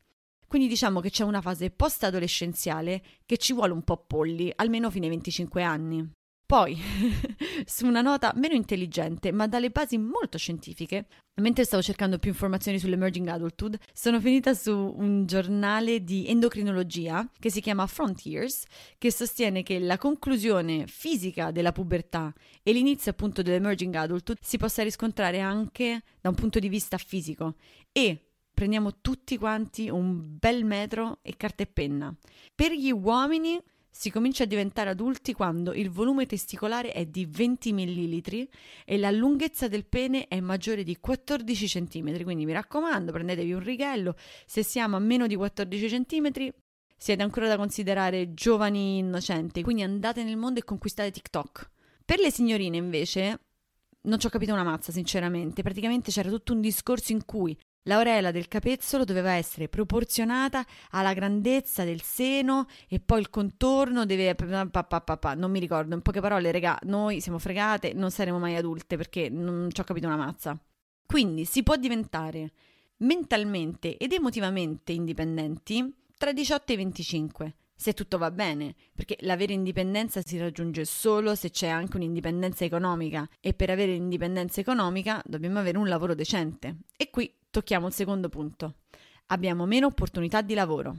Quindi 0.46 0.68
diciamo 0.68 1.00
che 1.00 1.10
c'è 1.10 1.24
una 1.24 1.42
fase 1.42 1.70
post-adolescenziale 1.70 3.02
che 3.26 3.36
ci 3.36 3.52
vuole 3.52 3.74
un 3.74 3.82
po' 3.82 3.98
polli, 3.98 4.50
almeno 4.56 4.90
fino 4.90 5.04
ai 5.04 5.10
25 5.10 5.62
anni. 5.62 6.17
Poi, 6.48 6.80
su 7.66 7.84
una 7.84 8.00
nota 8.00 8.32
meno 8.34 8.54
intelligente, 8.54 9.32
ma 9.32 9.46
dalle 9.46 9.68
basi 9.68 9.98
molto 9.98 10.38
scientifiche, 10.38 11.06
mentre 11.42 11.64
stavo 11.64 11.82
cercando 11.82 12.18
più 12.18 12.30
informazioni 12.30 12.78
sull'emerging 12.78 13.28
adulthood, 13.28 13.78
sono 13.92 14.18
finita 14.18 14.54
su 14.54 14.72
un 14.72 15.26
giornale 15.26 16.02
di 16.02 16.26
endocrinologia 16.26 17.30
che 17.38 17.50
si 17.50 17.60
chiama 17.60 17.86
Frontiers, 17.86 18.64
che 18.96 19.12
sostiene 19.12 19.62
che 19.62 19.78
la 19.78 19.98
conclusione 19.98 20.86
fisica 20.86 21.50
della 21.50 21.72
pubertà 21.72 22.32
e 22.62 22.72
l'inizio 22.72 23.10
appunto 23.10 23.42
dell'emerging 23.42 23.94
adulthood 23.94 24.38
si 24.40 24.56
possa 24.56 24.82
riscontrare 24.82 25.40
anche 25.40 26.02
da 26.18 26.30
un 26.30 26.34
punto 26.34 26.58
di 26.60 26.70
vista 26.70 26.96
fisico 26.96 27.56
e 27.92 28.22
prendiamo 28.54 29.02
tutti 29.02 29.36
quanti 29.36 29.90
un 29.90 30.38
bel 30.38 30.64
metro 30.64 31.18
e 31.20 31.36
carta 31.36 31.62
e 31.62 31.66
penna. 31.66 32.10
Per 32.54 32.72
gli 32.72 32.90
uomini 32.90 33.60
si 33.98 34.12
comincia 34.12 34.44
a 34.44 34.46
diventare 34.46 34.90
adulti 34.90 35.32
quando 35.32 35.72
il 35.72 35.90
volume 35.90 36.24
testicolare 36.24 36.92
è 36.92 37.04
di 37.04 37.26
20 37.26 37.72
ml 37.72 38.48
e 38.84 38.96
la 38.96 39.10
lunghezza 39.10 39.66
del 39.66 39.86
pene 39.86 40.28
è 40.28 40.38
maggiore 40.38 40.84
di 40.84 40.98
14 41.00 41.66
cm. 41.66 42.22
Quindi 42.22 42.46
mi 42.46 42.52
raccomando, 42.52 43.10
prendetevi 43.10 43.52
un 43.52 43.58
righello. 43.58 44.14
Se 44.46 44.62
siamo 44.62 44.94
a 44.94 45.00
meno 45.00 45.26
di 45.26 45.34
14 45.34 46.04
cm, 46.04 46.30
siete 46.96 47.22
ancora 47.24 47.48
da 47.48 47.56
considerare 47.56 48.34
giovani 48.34 48.98
innocenti. 48.98 49.64
Quindi 49.64 49.82
andate 49.82 50.22
nel 50.22 50.36
mondo 50.36 50.60
e 50.60 50.62
conquistate 50.62 51.10
TikTok. 51.10 51.68
Per 52.04 52.20
le 52.20 52.30
signorine, 52.30 52.76
invece, 52.76 53.40
non 54.02 54.20
ci 54.20 54.26
ho 54.26 54.30
capito 54.30 54.52
una 54.52 54.62
mazza, 54.62 54.92
sinceramente. 54.92 55.62
Praticamente 55.62 56.12
c'era 56.12 56.30
tutto 56.30 56.52
un 56.52 56.60
discorso 56.60 57.10
in 57.10 57.24
cui 57.24 57.58
L'aureola 57.88 58.30
del 58.30 58.48
capezzolo 58.48 59.04
doveva 59.04 59.32
essere 59.32 59.66
proporzionata 59.66 60.62
alla 60.90 61.14
grandezza 61.14 61.84
del 61.84 62.02
seno 62.02 62.66
e 62.86 63.00
poi 63.00 63.20
il 63.20 63.30
contorno 63.30 64.04
deve... 64.04 64.36
Non 64.38 65.50
mi 65.50 65.58
ricordo, 65.58 65.94
in 65.94 66.02
poche 66.02 66.20
parole, 66.20 66.52
regà, 66.52 66.78
noi 66.82 67.22
siamo 67.22 67.38
fregate, 67.38 67.94
non 67.94 68.10
saremo 68.10 68.38
mai 68.38 68.56
adulte 68.56 68.98
perché 68.98 69.30
non 69.30 69.70
ci 69.72 69.80
ho 69.80 69.84
capito 69.84 70.06
una 70.06 70.16
mazza. 70.16 70.56
Quindi 71.06 71.46
si 71.46 71.62
può 71.62 71.76
diventare 71.76 72.52
mentalmente 72.98 73.96
ed 73.96 74.12
emotivamente 74.12 74.92
indipendenti 74.92 75.90
tra 76.18 76.32
18 76.32 76.72
e 76.72 76.76
25, 76.76 77.54
se 77.80 77.94
tutto 77.94 78.18
va 78.18 78.32
bene, 78.32 78.74
perché 78.92 79.16
l'avere 79.20 79.52
indipendenza 79.52 80.20
si 80.20 80.36
raggiunge 80.36 80.84
solo 80.84 81.36
se 81.36 81.50
c'è 81.50 81.68
anche 81.68 81.96
un'indipendenza 81.96 82.64
economica 82.64 83.28
e 83.38 83.54
per 83.54 83.70
avere 83.70 83.92
indipendenza 83.92 84.60
economica 84.60 85.22
dobbiamo 85.24 85.60
avere 85.60 85.78
un 85.78 85.86
lavoro 85.86 86.16
decente. 86.16 86.78
E 86.96 87.08
qui 87.08 87.32
tocchiamo 87.48 87.86
il 87.86 87.92
secondo 87.92 88.28
punto. 88.28 88.78
Abbiamo 89.26 89.64
meno 89.64 89.86
opportunità 89.86 90.42
di 90.42 90.54
lavoro. 90.54 90.96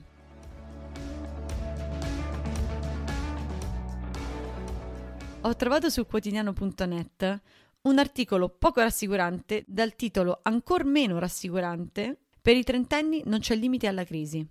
Ho 5.42 5.56
trovato 5.58 5.90
su 5.90 6.06
quotidiano.net 6.06 7.42
un 7.82 8.00
articolo 8.00 8.48
poco 8.48 8.80
rassicurante 8.80 9.66
dal 9.68 9.96
titolo 9.96 10.40
ancor 10.44 10.86
meno 10.86 11.20
rassicurante 11.20 12.20
Per 12.42 12.56
i 12.56 12.64
trentenni 12.64 13.22
non 13.26 13.40
c'è 13.40 13.56
limite 13.56 13.88
alla 13.88 14.06
crisi. 14.06 14.48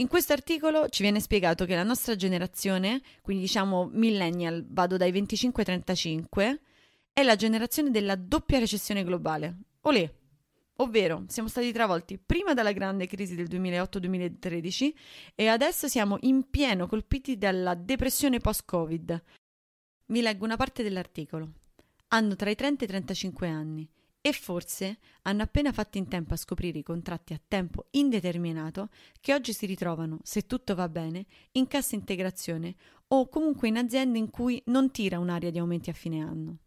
In 0.00 0.06
questo 0.06 0.32
articolo 0.32 0.88
ci 0.88 1.02
viene 1.02 1.18
spiegato 1.18 1.64
che 1.64 1.74
la 1.74 1.82
nostra 1.82 2.14
generazione, 2.14 3.02
quindi 3.20 3.42
diciamo 3.42 3.90
millennial, 3.92 4.64
vado 4.68 4.96
dai 4.96 5.10
25 5.10 5.60
ai 5.60 5.68
35, 5.68 6.60
è 7.12 7.24
la 7.24 7.34
generazione 7.34 7.90
della 7.90 8.14
doppia 8.14 8.60
recessione 8.60 9.02
globale. 9.02 9.56
Olè! 9.82 10.14
ovvero 10.80 11.24
siamo 11.26 11.48
stati 11.48 11.72
travolti 11.72 12.16
prima 12.24 12.54
dalla 12.54 12.70
grande 12.70 13.08
crisi 13.08 13.34
del 13.34 13.48
2008-2013 13.48 14.92
e 15.34 15.48
adesso 15.48 15.88
siamo 15.88 16.18
in 16.20 16.48
pieno 16.48 16.86
colpiti 16.86 17.36
dalla 17.36 17.74
depressione 17.74 18.38
post-Covid. 18.38 19.22
Vi 20.06 20.20
leggo 20.20 20.44
una 20.44 20.56
parte 20.56 20.84
dell'articolo. 20.84 21.50
Hanno 22.10 22.36
tra 22.36 22.50
i 22.50 22.54
30 22.54 22.82
e 22.82 22.84
i 22.84 22.88
35 22.88 23.48
anni 23.48 23.90
e 24.20 24.32
forse 24.32 24.98
hanno 25.22 25.42
appena 25.42 25.72
fatto 25.72 25.98
in 25.98 26.08
tempo 26.08 26.34
a 26.34 26.36
scoprire 26.36 26.78
i 26.78 26.82
contratti 26.82 27.32
a 27.32 27.40
tempo 27.46 27.86
indeterminato 27.92 28.88
che 29.20 29.32
oggi 29.32 29.52
si 29.52 29.66
ritrovano, 29.66 30.18
se 30.22 30.46
tutto 30.46 30.74
va 30.74 30.88
bene, 30.88 31.26
in 31.52 31.66
cassa 31.68 31.94
integrazione 31.94 32.74
o 33.08 33.28
comunque 33.28 33.68
in 33.68 33.76
aziende 33.76 34.18
in 34.18 34.30
cui 34.30 34.62
non 34.66 34.90
tira 34.90 35.18
un'aria 35.18 35.50
di 35.50 35.58
aumenti 35.58 35.90
a 35.90 35.94
fine 35.94 36.22
anno. 36.22 36.58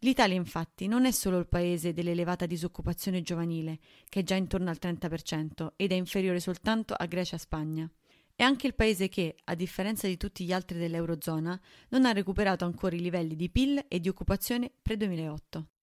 L'Italia 0.00 0.36
infatti 0.36 0.86
non 0.86 1.06
è 1.06 1.10
solo 1.10 1.38
il 1.38 1.46
paese 1.46 1.94
dell'elevata 1.94 2.46
disoccupazione 2.46 3.22
giovanile, 3.22 3.78
che 4.08 4.20
è 4.20 4.22
già 4.22 4.34
intorno 4.34 4.68
al 4.68 4.78
30% 4.80 5.72
ed 5.76 5.92
è 5.92 5.94
inferiore 5.94 6.40
soltanto 6.40 6.94
a 6.94 7.06
Grecia 7.06 7.36
e 7.36 7.38
Spagna. 7.38 7.90
È 8.36 8.42
anche 8.42 8.66
il 8.66 8.74
paese 8.74 9.08
che, 9.08 9.36
a 9.44 9.54
differenza 9.54 10.06
di 10.06 10.16
tutti 10.16 10.44
gli 10.44 10.52
altri 10.52 10.78
dell'Eurozona, 10.78 11.58
non 11.90 12.04
ha 12.04 12.12
recuperato 12.12 12.64
ancora 12.64 12.96
i 12.96 13.00
livelli 13.00 13.34
di 13.34 13.48
PIL 13.48 13.84
e 13.88 14.00
di 14.00 14.08
occupazione 14.08 14.70
pre-2008. 14.82 15.73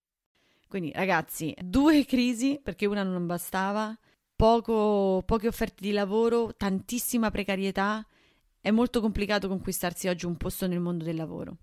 Quindi 0.72 0.94
ragazzi, 0.94 1.54
due 1.62 2.06
crisi 2.08 2.58
perché 2.64 2.86
una 2.86 3.04
non 3.04 3.26
bastava, 3.26 3.94
poco, 4.34 5.22
poche 5.26 5.50
offerte 5.50 5.84
di 5.84 5.92
lavoro, 5.92 6.56
tantissima 6.56 7.30
precarietà. 7.30 8.08
È 8.62 8.72
molto 8.72 9.02
complicato 9.02 9.50
conquistarsi 9.50 10.08
oggi 10.08 10.26
un 10.26 10.38
posto 10.38 10.68
nel 10.68 10.80
mondo 10.80 11.04
del 11.04 11.18
lavoro. 11.18 11.58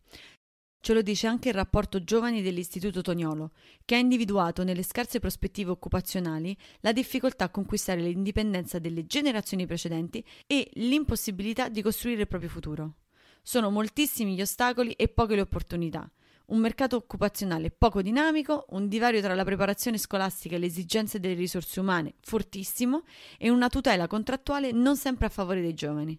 Ce 0.78 0.92
lo 0.92 1.00
dice 1.00 1.26
anche 1.26 1.48
il 1.48 1.54
rapporto 1.54 2.04
Giovani 2.04 2.42
dell'Istituto 2.42 3.00
Toniolo, 3.00 3.52
che 3.86 3.94
ha 3.94 3.98
individuato 3.98 4.62
nelle 4.62 4.82
scarse 4.82 5.20
prospettive 5.20 5.70
occupazionali 5.70 6.54
la 6.80 6.92
difficoltà 6.92 7.44
a 7.44 7.50
conquistare 7.50 8.02
l'indipendenza 8.02 8.78
delle 8.78 9.06
generazioni 9.06 9.64
precedenti 9.64 10.22
e 10.46 10.68
l'impossibilità 10.74 11.70
di 11.70 11.80
costruire 11.80 12.20
il 12.20 12.28
proprio 12.28 12.50
futuro. 12.50 12.96
Sono 13.40 13.70
moltissimi 13.70 14.34
gli 14.34 14.42
ostacoli 14.42 14.92
e 14.92 15.08
poche 15.08 15.34
le 15.34 15.40
opportunità 15.40 16.06
un 16.48 16.58
mercato 16.58 16.96
occupazionale 16.96 17.70
poco 17.70 18.02
dinamico, 18.02 18.66
un 18.70 18.88
divario 18.88 19.20
tra 19.20 19.34
la 19.34 19.44
preparazione 19.44 19.98
scolastica 19.98 20.56
e 20.56 20.58
le 20.58 20.66
esigenze 20.66 21.20
delle 21.20 21.34
risorse 21.34 21.80
umane 21.80 22.14
fortissimo 22.20 23.02
e 23.36 23.50
una 23.50 23.68
tutela 23.68 24.06
contrattuale 24.06 24.72
non 24.72 24.96
sempre 24.96 25.26
a 25.26 25.30
favore 25.30 25.60
dei 25.60 25.74
giovani. 25.74 26.18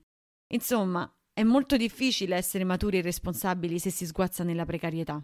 Insomma, 0.52 1.12
è 1.34 1.44
molto 1.44 1.78
difficile 1.78 2.36
essere 2.36 2.64
maturi 2.64 2.98
e 2.98 3.02
responsabili 3.02 3.80
se 3.80 3.90
si 3.90 4.06
sguazza 4.06 4.44
nella 4.44 4.66
precarietà. 4.66 5.22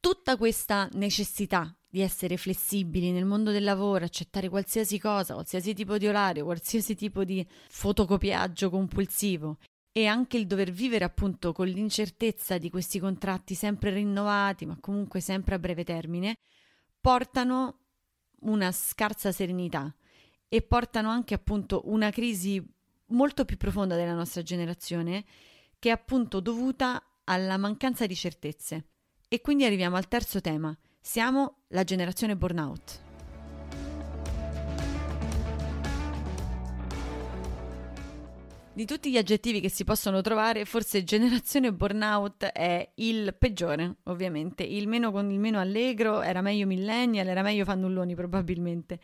Tutta 0.00 0.36
questa 0.36 0.88
necessità 0.92 1.74
di 1.86 2.00
essere 2.00 2.36
flessibili 2.36 3.10
nel 3.10 3.26
mondo 3.26 3.50
del 3.50 3.64
lavoro, 3.64 4.04
accettare 4.04 4.48
qualsiasi 4.48 4.98
cosa, 4.98 5.34
qualsiasi 5.34 5.74
tipo 5.74 5.98
di 5.98 6.06
orario, 6.06 6.44
qualsiasi 6.44 6.94
tipo 6.94 7.24
di 7.24 7.46
fotocopiaggio 7.68 8.70
compulsivo 8.70 9.58
e 9.92 10.06
anche 10.06 10.36
il 10.36 10.46
dover 10.46 10.70
vivere 10.70 11.04
appunto 11.04 11.52
con 11.52 11.66
l'incertezza 11.66 12.58
di 12.58 12.70
questi 12.70 12.98
contratti 12.98 13.54
sempre 13.54 13.90
rinnovati, 13.90 14.66
ma 14.66 14.78
comunque 14.80 15.20
sempre 15.20 15.56
a 15.56 15.58
breve 15.58 15.84
termine, 15.84 16.36
portano 17.00 17.78
una 18.40 18.70
scarsa 18.72 19.32
serenità 19.32 19.94
e 20.48 20.62
portano 20.62 21.10
anche 21.10 21.34
appunto 21.34 21.82
una 21.86 22.10
crisi 22.10 22.62
molto 23.06 23.44
più 23.44 23.56
profonda 23.56 23.96
della 23.96 24.14
nostra 24.14 24.42
generazione 24.42 25.24
che 25.78 25.88
è 25.88 25.92
appunto 25.92 26.40
dovuta 26.40 27.02
alla 27.24 27.56
mancanza 27.56 28.06
di 28.06 28.14
certezze. 28.14 28.86
E 29.28 29.40
quindi 29.40 29.64
arriviamo 29.64 29.96
al 29.96 30.08
terzo 30.08 30.40
tema. 30.40 30.76
Siamo 31.00 31.62
la 31.68 31.84
generazione 31.84 32.36
burnout. 32.36 33.09
Di 38.80 38.86
tutti 38.86 39.10
gli 39.10 39.18
aggettivi 39.18 39.60
che 39.60 39.68
si 39.68 39.84
possono 39.84 40.22
trovare, 40.22 40.64
forse 40.64 41.04
generazione 41.04 41.70
burnout 41.70 42.46
è 42.46 42.90
il 42.94 43.36
peggiore, 43.38 43.96
ovviamente. 44.04 44.62
Il 44.62 44.88
meno, 44.88 45.12
con 45.12 45.30
il 45.30 45.38
meno 45.38 45.58
allegro 45.58 46.22
era 46.22 46.40
meglio 46.40 46.66
millennial, 46.66 47.28
era 47.28 47.42
meglio 47.42 47.66
fannulloni 47.66 48.14
probabilmente. 48.14 48.98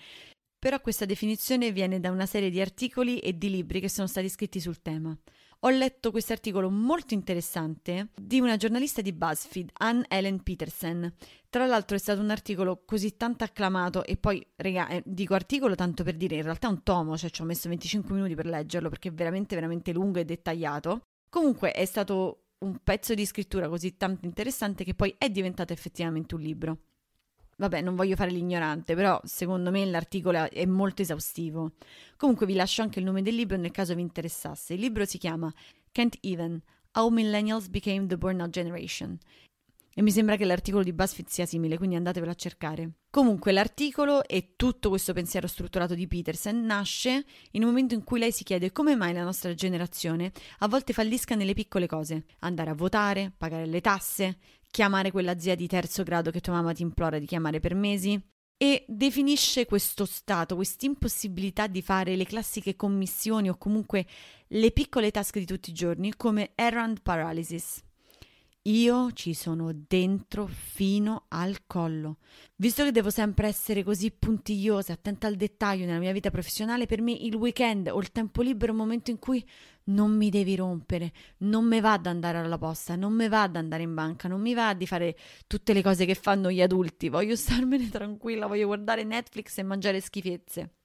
Però 0.59 0.80
questa 0.80 1.04
definizione 1.04 1.73
viene 1.73 2.00
da 2.00 2.11
una 2.11 2.25
serie 2.25 2.49
di 2.49 2.59
articoli 2.59 3.18
e 3.18 3.37
di 3.37 3.50
libri 3.50 3.80
che 3.80 3.90
sono 3.90 4.06
stati 4.06 4.30
scritti 4.30 4.61
sul 4.61 4.80
tema 4.80 5.14
ho 5.60 5.70
letto 5.70 6.10
questo 6.10 6.32
articolo 6.32 6.70
molto 6.70 7.14
interessante 7.14 8.10
di 8.14 8.40
una 8.40 8.56
giornalista 8.56 9.00
di 9.00 9.12
BuzzFeed, 9.12 9.70
Ann 9.78 10.02
Ellen 10.08 10.42
Peterson. 10.42 11.12
Tra 11.48 11.66
l'altro 11.66 11.96
è 11.96 11.98
stato 11.98 12.20
un 12.20 12.30
articolo 12.30 12.82
così 12.84 13.16
tanto 13.16 13.44
acclamato 13.44 14.04
e 14.04 14.16
poi, 14.16 14.46
regà, 14.56 14.88
eh, 14.88 15.02
dico 15.04 15.34
articolo 15.34 15.75
tanto 15.75 16.04
per 16.04 16.16
dire, 16.16 16.36
in 16.36 16.42
realtà 16.42 16.68
è 16.68 16.70
un 16.70 16.82
tomo, 16.82 17.16
cioè 17.16 17.30
ci 17.30 17.42
ho 17.42 17.44
messo 17.44 17.68
25 17.68 18.14
minuti 18.14 18.34
per 18.34 18.46
leggerlo 18.46 18.88
perché 18.88 19.08
è 19.08 19.12
veramente, 19.12 19.54
veramente 19.54 19.92
lungo 19.92 20.18
e 20.18 20.25
dettagliato. 20.25 21.02
Comunque 21.28 21.72
è 21.72 21.84
stato 21.84 22.42
un 22.58 22.78
pezzo 22.82 23.14
di 23.14 23.26
scrittura 23.26 23.68
così 23.68 23.96
tanto 23.96 24.26
interessante 24.26 24.84
che 24.84 24.94
poi 24.94 25.14
è 25.18 25.30
diventato 25.30 25.72
effettivamente 25.72 26.34
un 26.34 26.40
libro. 26.40 26.78
Vabbè, 27.58 27.80
non 27.80 27.94
voglio 27.94 28.16
fare 28.16 28.30
l'ignorante, 28.30 28.94
però 28.94 29.18
secondo 29.25 29.70
me 29.70 29.84
l'articolo 29.86 30.50
è 30.50 30.66
molto 30.66 31.00
esaustivo. 31.00 31.72
Comunque 32.16 32.44
vi 32.44 32.54
lascio 32.54 32.82
anche 32.82 32.98
il 32.98 33.04
nome 33.06 33.22
del 33.22 33.34
libro 33.34 33.56
nel 33.56 33.70
caso 33.70 33.94
vi 33.94 34.02
interessasse. 34.02 34.75
Il 34.75 34.80
libro 34.80 35.06
si 35.06 35.16
chiama 35.16 35.52
Can't 35.90 36.18
Even 36.20 36.60
How 36.92 37.08
Millennials 37.08 37.68
Became 37.68 38.06
the 38.06 38.18
Burnout 38.18 38.50
Generation. 38.50 39.18
E 39.98 40.02
mi 40.02 40.10
sembra 40.10 40.36
che 40.36 40.44
l'articolo 40.44 40.82
di 40.82 40.92
BuzzFeed 40.92 41.28
sia 41.28 41.46
simile, 41.46 41.78
quindi 41.78 41.96
andatevelo 41.96 42.30
a 42.30 42.34
cercare. 42.34 42.90
Comunque 43.08 43.50
l'articolo 43.52 44.22
e 44.25 44.52
tutto 44.54 44.90
questo 44.90 45.14
pensiero 45.14 45.46
strutturato 45.46 45.94
di 45.94 46.06
Peterson 46.06 46.66
nasce 46.66 47.25
in 47.52 47.62
un 47.62 47.68
momento 47.70 47.94
in 47.94 48.04
cui 48.04 48.18
lei 48.18 48.30
si 48.30 48.44
chiede 48.44 48.72
come 48.72 48.94
mai 48.94 49.14
la 49.14 49.25
nostra 49.25 49.54
generazione 49.54 50.32
a 50.58 50.68
volte 50.68 50.92
fallisca 50.92 51.34
nelle 51.34 51.54
piccole 51.54 51.86
cose. 51.86 52.26
Andare 52.40 52.68
a 52.68 52.75
votare, 52.75 53.32
pagare 53.34 53.64
le 53.64 53.80
tasse, 53.80 54.36
chiamare 54.76 55.11
quella 55.11 55.38
zia 55.38 55.54
di 55.54 55.66
terzo 55.66 56.02
grado 56.02 56.30
che 56.30 56.40
tua 56.40 56.52
mamma 56.52 56.75
ti 56.75 56.83
implora 56.83 57.18
di 57.18 57.25
chiamare 57.25 57.61
per 57.61 57.75
mesi 57.75 58.23
e 58.59 58.85
definisce 58.87 59.64
questo 59.64 60.04
stato, 60.04 60.54
questa 60.54 60.85
impossibilità 60.85 61.66
di 61.66 61.80
fare 61.80 62.14
le 62.14 62.26
classiche 62.26 62.76
commissioni 62.76 63.49
o 63.49 63.56
comunque 63.56 64.04
le 64.49 64.71
piccole 64.73 65.11
tasche 65.11 65.38
di 65.38 65.47
tutti 65.47 65.71
i 65.71 65.73
giorni 65.73 66.14
come 66.14 66.52
errand 66.54 67.00
paralysis. 67.00 67.86
Io 68.66 69.12
ci 69.12 69.32
sono 69.32 69.70
dentro 69.87 70.49
fino 70.49 71.26
al 71.28 71.66
collo. 71.68 72.16
Visto 72.56 72.82
che 72.82 72.90
devo 72.90 73.11
sempre 73.11 73.46
essere 73.46 73.85
così 73.85 74.11
puntigliosa, 74.11 74.92
attenta 74.92 75.28
al 75.28 75.37
dettaglio 75.37 75.85
nella 75.85 76.00
mia 76.00 76.11
vita 76.11 76.32
professionale, 76.32 76.87
per 76.87 77.00
me 77.00 77.12
il 77.12 77.37
weekend 77.37 77.87
o 77.87 78.00
il 78.00 78.11
tempo 78.11 78.42
libero 78.42 78.73
è 78.73 78.75
un 78.75 78.80
momento 78.80 79.12
in 79.12 79.20
cui 79.20 79.44
non 79.85 80.16
mi 80.16 80.30
devi 80.30 80.56
rompere, 80.56 81.12
non 81.38 81.64
mi 81.64 81.78
va 81.78 81.92
ad 81.92 82.06
andare 82.06 82.38
alla 82.38 82.58
posta, 82.58 82.96
non 82.96 83.12
mi 83.12 83.28
va 83.28 83.42
ad 83.42 83.54
andare 83.54 83.85
in 83.85 83.94
banca, 83.94 84.26
non 84.26 84.40
mi 84.40 84.52
va 84.52 84.75
di 84.75 84.87
fare 84.88 85.16
tutte 85.46 85.73
le 85.73 85.82
cose 85.82 86.04
che 86.04 86.16
fanno 86.16 86.50
gli 86.50 86.61
adulti. 86.61 87.08
Voglio 87.08 87.37
starmene 87.37 87.88
tranquilla, 87.90 88.49
voglio 88.49 88.66
guardare 88.66 89.04
Netflix 89.04 89.58
e 89.58 89.62
mangiare 89.62 90.00
schifezze. 90.00 90.75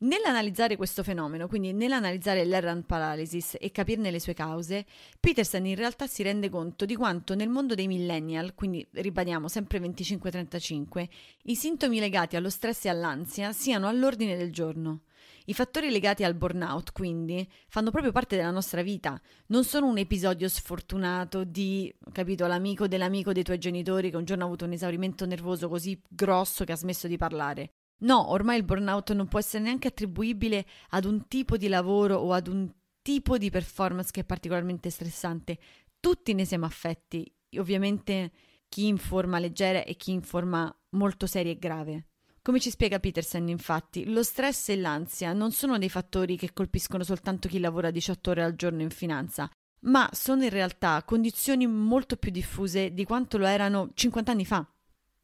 Nell'analizzare 0.00 0.76
questo 0.76 1.02
fenomeno, 1.02 1.48
quindi 1.48 1.72
nell'analizzare 1.72 2.44
l'errand 2.44 2.84
paralysis 2.84 3.56
e 3.58 3.72
capirne 3.72 4.12
le 4.12 4.20
sue 4.20 4.32
cause, 4.32 4.86
Peterson 5.18 5.66
in 5.66 5.74
realtà 5.74 6.06
si 6.06 6.22
rende 6.22 6.48
conto 6.48 6.84
di 6.84 6.94
quanto 6.94 7.34
nel 7.34 7.48
mondo 7.48 7.74
dei 7.74 7.88
millennial, 7.88 8.54
quindi 8.54 8.86
ribadiamo 8.92 9.48
sempre 9.48 9.80
25-35, 9.80 11.08
i 11.46 11.56
sintomi 11.56 11.98
legati 11.98 12.36
allo 12.36 12.48
stress 12.48 12.84
e 12.84 12.90
all'ansia 12.90 13.52
siano 13.52 13.88
all'ordine 13.88 14.36
del 14.36 14.52
giorno. 14.52 15.00
I 15.46 15.54
fattori 15.54 15.90
legati 15.90 16.22
al 16.22 16.36
burnout, 16.36 16.92
quindi, 16.92 17.44
fanno 17.66 17.90
proprio 17.90 18.12
parte 18.12 18.36
della 18.36 18.52
nostra 18.52 18.82
vita, 18.82 19.20
non 19.46 19.64
sono 19.64 19.86
un 19.86 19.98
episodio 19.98 20.48
sfortunato 20.48 21.42
di, 21.42 21.92
capito, 22.12 22.46
l'amico 22.46 22.86
dell'amico 22.86 23.32
dei 23.32 23.42
tuoi 23.42 23.58
genitori 23.58 24.10
che 24.10 24.16
un 24.16 24.24
giorno 24.24 24.44
ha 24.44 24.46
avuto 24.46 24.64
un 24.64 24.72
esaurimento 24.74 25.26
nervoso 25.26 25.68
così 25.68 26.00
grosso 26.08 26.62
che 26.62 26.70
ha 26.70 26.76
smesso 26.76 27.08
di 27.08 27.16
parlare. 27.16 27.72
No, 28.00 28.30
ormai 28.30 28.58
il 28.58 28.64
burnout 28.64 29.12
non 29.12 29.26
può 29.26 29.38
essere 29.38 29.64
neanche 29.64 29.88
attribuibile 29.88 30.64
ad 30.90 31.04
un 31.04 31.26
tipo 31.26 31.56
di 31.56 31.68
lavoro 31.68 32.16
o 32.16 32.32
ad 32.32 32.46
un 32.46 32.70
tipo 33.02 33.38
di 33.38 33.50
performance 33.50 34.10
che 34.12 34.20
è 34.20 34.24
particolarmente 34.24 34.90
stressante. 34.90 35.58
Tutti 35.98 36.32
ne 36.34 36.44
siamo 36.44 36.66
affetti, 36.66 37.30
ovviamente 37.56 38.30
chi 38.68 38.86
in 38.86 38.98
forma 38.98 39.38
leggera 39.38 39.82
e 39.82 39.96
chi 39.96 40.12
in 40.12 40.22
forma 40.22 40.72
molto 40.90 41.26
seria 41.26 41.52
e 41.52 41.58
grave. 41.58 42.06
Come 42.40 42.60
ci 42.60 42.70
spiega 42.70 43.00
Peterson, 43.00 43.48
infatti, 43.48 44.10
lo 44.10 44.22
stress 44.22 44.68
e 44.68 44.76
l'ansia 44.76 45.32
non 45.32 45.50
sono 45.50 45.76
dei 45.76 45.90
fattori 45.90 46.36
che 46.36 46.52
colpiscono 46.52 47.02
soltanto 47.02 47.48
chi 47.48 47.58
lavora 47.58 47.90
18 47.90 48.30
ore 48.30 48.44
al 48.44 48.54
giorno 48.54 48.82
in 48.82 48.90
finanza, 48.90 49.50
ma 49.80 50.08
sono 50.12 50.44
in 50.44 50.50
realtà 50.50 51.02
condizioni 51.04 51.66
molto 51.66 52.16
più 52.16 52.30
diffuse 52.30 52.94
di 52.94 53.04
quanto 53.04 53.38
lo 53.38 53.46
erano 53.46 53.90
50 53.92 54.30
anni 54.30 54.46
fa. 54.46 54.66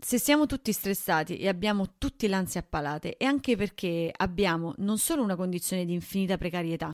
Se 0.06 0.18
siamo 0.18 0.44
tutti 0.44 0.70
stressati 0.70 1.38
e 1.38 1.48
abbiamo 1.48 1.94
tutti 1.96 2.28
l'ansia 2.28 2.60
appalate, 2.60 3.16
è 3.16 3.24
anche 3.24 3.56
perché 3.56 4.12
abbiamo 4.14 4.74
non 4.76 4.98
solo 4.98 5.22
una 5.22 5.34
condizione 5.34 5.86
di 5.86 5.94
infinita 5.94 6.36
precarietà, 6.36 6.90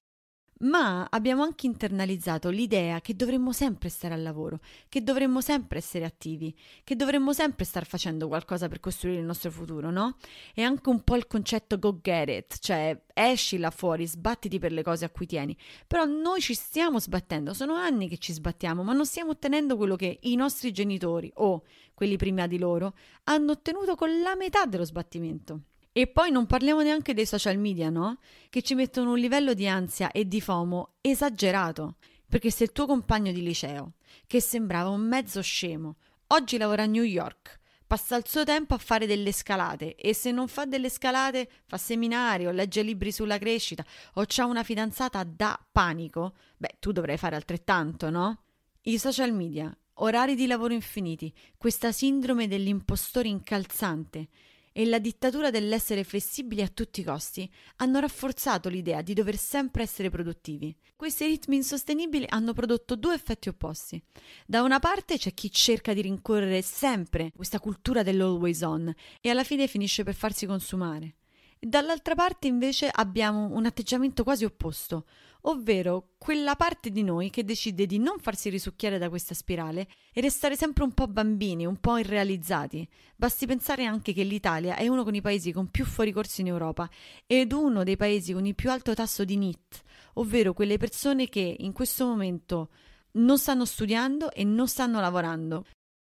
ma 0.60 1.06
abbiamo 1.08 1.42
anche 1.42 1.66
internalizzato 1.66 2.48
l'idea 2.50 3.00
che 3.00 3.14
dovremmo 3.14 3.52
sempre 3.52 3.88
stare 3.88 4.14
al 4.14 4.22
lavoro, 4.22 4.60
che 4.88 5.02
dovremmo 5.02 5.40
sempre 5.40 5.78
essere 5.78 6.04
attivi, 6.04 6.54
che 6.84 6.96
dovremmo 6.96 7.32
sempre 7.32 7.64
star 7.64 7.86
facendo 7.86 8.28
qualcosa 8.28 8.68
per 8.68 8.80
costruire 8.80 9.20
il 9.20 9.24
nostro 9.24 9.50
futuro, 9.50 9.90
no? 9.90 10.16
E 10.54 10.62
anche 10.62 10.88
un 10.88 11.02
po' 11.02 11.16
il 11.16 11.26
concetto 11.26 11.78
go 11.78 11.98
get 12.00 12.28
it, 12.28 12.58
cioè 12.58 13.00
esci 13.14 13.58
là 13.58 13.70
fuori, 13.70 14.06
sbattiti 14.06 14.58
per 14.58 14.72
le 14.72 14.82
cose 14.82 15.04
a 15.04 15.10
cui 15.10 15.26
tieni. 15.26 15.56
Però 15.86 16.04
noi 16.04 16.40
ci 16.40 16.54
stiamo 16.54 17.00
sbattendo, 17.00 17.54
sono 17.54 17.74
anni 17.74 18.08
che 18.08 18.18
ci 18.18 18.32
sbattiamo, 18.32 18.82
ma 18.82 18.92
non 18.92 19.06
stiamo 19.06 19.30
ottenendo 19.30 19.76
quello 19.76 19.96
che 19.96 20.18
i 20.22 20.34
nostri 20.36 20.72
genitori 20.72 21.30
o 21.36 21.62
quelli 21.94 22.16
prima 22.16 22.46
di 22.46 22.58
loro 22.58 22.94
hanno 23.24 23.52
ottenuto 23.52 23.94
con 23.94 24.20
la 24.20 24.34
metà 24.34 24.66
dello 24.66 24.84
sbattimento. 24.84 25.60
E 26.00 26.06
poi 26.06 26.30
non 26.30 26.46
parliamo 26.46 26.80
neanche 26.80 27.12
dei 27.12 27.26
social 27.26 27.58
media, 27.58 27.90
no? 27.90 28.20
Che 28.48 28.62
ci 28.62 28.74
mettono 28.74 29.10
un 29.10 29.18
livello 29.18 29.52
di 29.52 29.68
ansia 29.68 30.10
e 30.12 30.26
di 30.26 30.40
FOMO 30.40 30.94
esagerato. 31.02 31.96
Perché 32.26 32.50
se 32.50 32.64
il 32.64 32.72
tuo 32.72 32.86
compagno 32.86 33.32
di 33.32 33.42
liceo, 33.42 33.92
che 34.26 34.40
sembrava 34.40 34.88
un 34.88 35.02
mezzo 35.02 35.42
scemo, 35.42 35.96
oggi 36.28 36.56
lavora 36.56 36.84
a 36.84 36.86
New 36.86 37.02
York, 37.02 37.58
passa 37.86 38.16
il 38.16 38.26
suo 38.26 38.44
tempo 38.44 38.72
a 38.72 38.78
fare 38.78 39.04
delle 39.04 39.30
scalate 39.30 39.94
e 39.94 40.14
se 40.14 40.30
non 40.30 40.48
fa 40.48 40.64
delle 40.64 40.88
scalate 40.88 41.50
fa 41.66 41.76
seminari 41.76 42.46
o 42.46 42.50
legge 42.50 42.80
libri 42.80 43.12
sulla 43.12 43.36
crescita 43.36 43.84
o 44.14 44.24
c'ha 44.26 44.46
una 44.46 44.62
fidanzata 44.62 45.22
da 45.22 45.62
panico, 45.70 46.32
beh, 46.56 46.76
tu 46.78 46.92
dovrai 46.92 47.18
fare 47.18 47.36
altrettanto, 47.36 48.08
no? 48.08 48.44
I 48.84 48.96
social 48.96 49.34
media, 49.34 49.70
orari 49.96 50.34
di 50.34 50.46
lavoro 50.46 50.72
infiniti, 50.72 51.30
questa 51.58 51.92
sindrome 51.92 52.48
dell'impostore 52.48 53.28
incalzante 53.28 54.28
e 54.72 54.86
la 54.86 54.98
dittatura 54.98 55.50
dell'essere 55.50 56.04
flessibili 56.04 56.62
a 56.62 56.68
tutti 56.68 57.00
i 57.00 57.04
costi 57.04 57.50
hanno 57.76 58.00
rafforzato 58.00 58.68
l'idea 58.68 59.02
di 59.02 59.14
dover 59.14 59.36
sempre 59.36 59.82
essere 59.82 60.10
produttivi. 60.10 60.76
Questi 60.96 61.26
ritmi 61.26 61.56
insostenibili 61.56 62.26
hanno 62.28 62.52
prodotto 62.52 62.96
due 62.96 63.14
effetti 63.14 63.48
opposti. 63.48 64.02
Da 64.46 64.62
una 64.62 64.78
parte 64.78 65.18
c'è 65.18 65.34
chi 65.34 65.50
cerca 65.50 65.92
di 65.92 66.02
rincorrere 66.02 66.62
sempre 66.62 67.32
questa 67.34 67.58
cultura 67.60 68.02
dell'always 68.02 68.62
on 68.62 68.92
e 69.20 69.30
alla 69.30 69.44
fine 69.44 69.66
finisce 69.66 70.04
per 70.04 70.14
farsi 70.14 70.46
consumare. 70.46 71.16
Dall'altra 71.62 72.14
parte 72.14 72.46
invece 72.46 72.88
abbiamo 72.90 73.50
un 73.54 73.66
atteggiamento 73.66 74.24
quasi 74.24 74.46
opposto, 74.46 75.04
ovvero 75.42 76.12
quella 76.16 76.56
parte 76.56 76.88
di 76.88 77.02
noi 77.02 77.28
che 77.28 77.44
decide 77.44 77.84
di 77.84 77.98
non 77.98 78.18
farsi 78.18 78.48
risucchiare 78.48 78.96
da 78.96 79.10
questa 79.10 79.34
spirale 79.34 79.86
e 80.10 80.22
restare 80.22 80.56
sempre 80.56 80.84
un 80.84 80.94
po' 80.94 81.06
bambini, 81.06 81.66
un 81.66 81.76
po' 81.76 81.98
irrealizzati. 81.98 82.88
Basti 83.14 83.44
pensare 83.44 83.84
anche 83.84 84.14
che 84.14 84.22
l'Italia 84.22 84.74
è 84.74 84.88
uno 84.88 85.04
con 85.04 85.14
i 85.14 85.20
paesi 85.20 85.52
con 85.52 85.68
più 85.68 85.84
fuoricorso 85.84 86.40
in 86.40 86.46
Europa 86.46 86.88
ed 87.26 87.52
uno 87.52 87.84
dei 87.84 87.98
paesi 87.98 88.32
con 88.32 88.46
il 88.46 88.54
più 88.54 88.70
alto 88.70 88.94
tasso 88.94 89.26
di 89.26 89.36
NIT, 89.36 89.82
ovvero 90.14 90.54
quelle 90.54 90.78
persone 90.78 91.28
che 91.28 91.56
in 91.58 91.72
questo 91.72 92.06
momento 92.06 92.70
non 93.12 93.36
stanno 93.36 93.66
studiando 93.66 94.32
e 94.32 94.44
non 94.44 94.66
stanno 94.66 94.98
lavorando. 94.98 95.66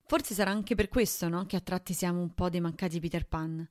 Forse 0.08 0.34
sarà 0.34 0.50
anche 0.50 0.74
per 0.74 0.88
questo 0.88 1.30
no? 1.30 1.46
che 1.46 1.56
a 1.56 1.62
tratti 1.62 1.94
siamo 1.94 2.20
un 2.20 2.34
po' 2.34 2.50
dei 2.50 2.62
mancati 2.62 3.00
Peter 3.00 3.28
Pan. 3.28 3.68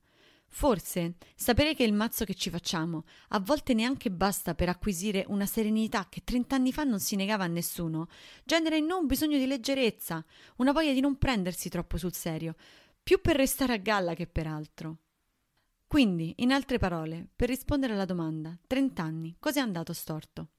Forse 0.47 1.15
sapere 1.35 1.75
che 1.75 1.83
il 1.83 1.93
mazzo 1.93 2.23
che 2.23 2.33
ci 2.33 2.49
facciamo 2.49 3.03
a 3.29 3.39
volte 3.39 3.73
neanche 3.73 4.09
basta 4.09 4.55
per 4.55 4.69
acquisire 4.69 5.25
una 5.27 5.45
serenità 5.45 6.07
che 6.07 6.23
trent'anni 6.23 6.71
fa 6.71 6.83
non 6.83 6.99
si 6.99 7.15
negava 7.15 7.43
a 7.43 7.47
nessuno, 7.47 8.07
genera 8.43 8.75
in 8.75 8.85
noi 8.85 9.01
un 9.01 9.07
bisogno 9.07 9.37
di 9.37 9.47
leggerezza, 9.47 10.23
una 10.57 10.71
voglia 10.71 10.93
di 10.93 11.01
non 11.01 11.17
prendersi 11.17 11.69
troppo 11.69 11.97
sul 11.97 12.13
serio, 12.13 12.55
più 13.03 13.19
per 13.21 13.35
restare 13.35 13.73
a 13.73 13.77
galla 13.77 14.13
che 14.13 14.27
per 14.27 14.47
altro. 14.47 14.99
Quindi, 15.87 16.33
in 16.37 16.51
altre 16.51 16.77
parole, 16.77 17.27
per 17.35 17.49
rispondere 17.49 17.93
alla 17.93 18.05
domanda, 18.05 18.57
trent'anni, 18.65 19.35
cos'è 19.39 19.59
andato 19.59 19.93
storto? 19.93 20.49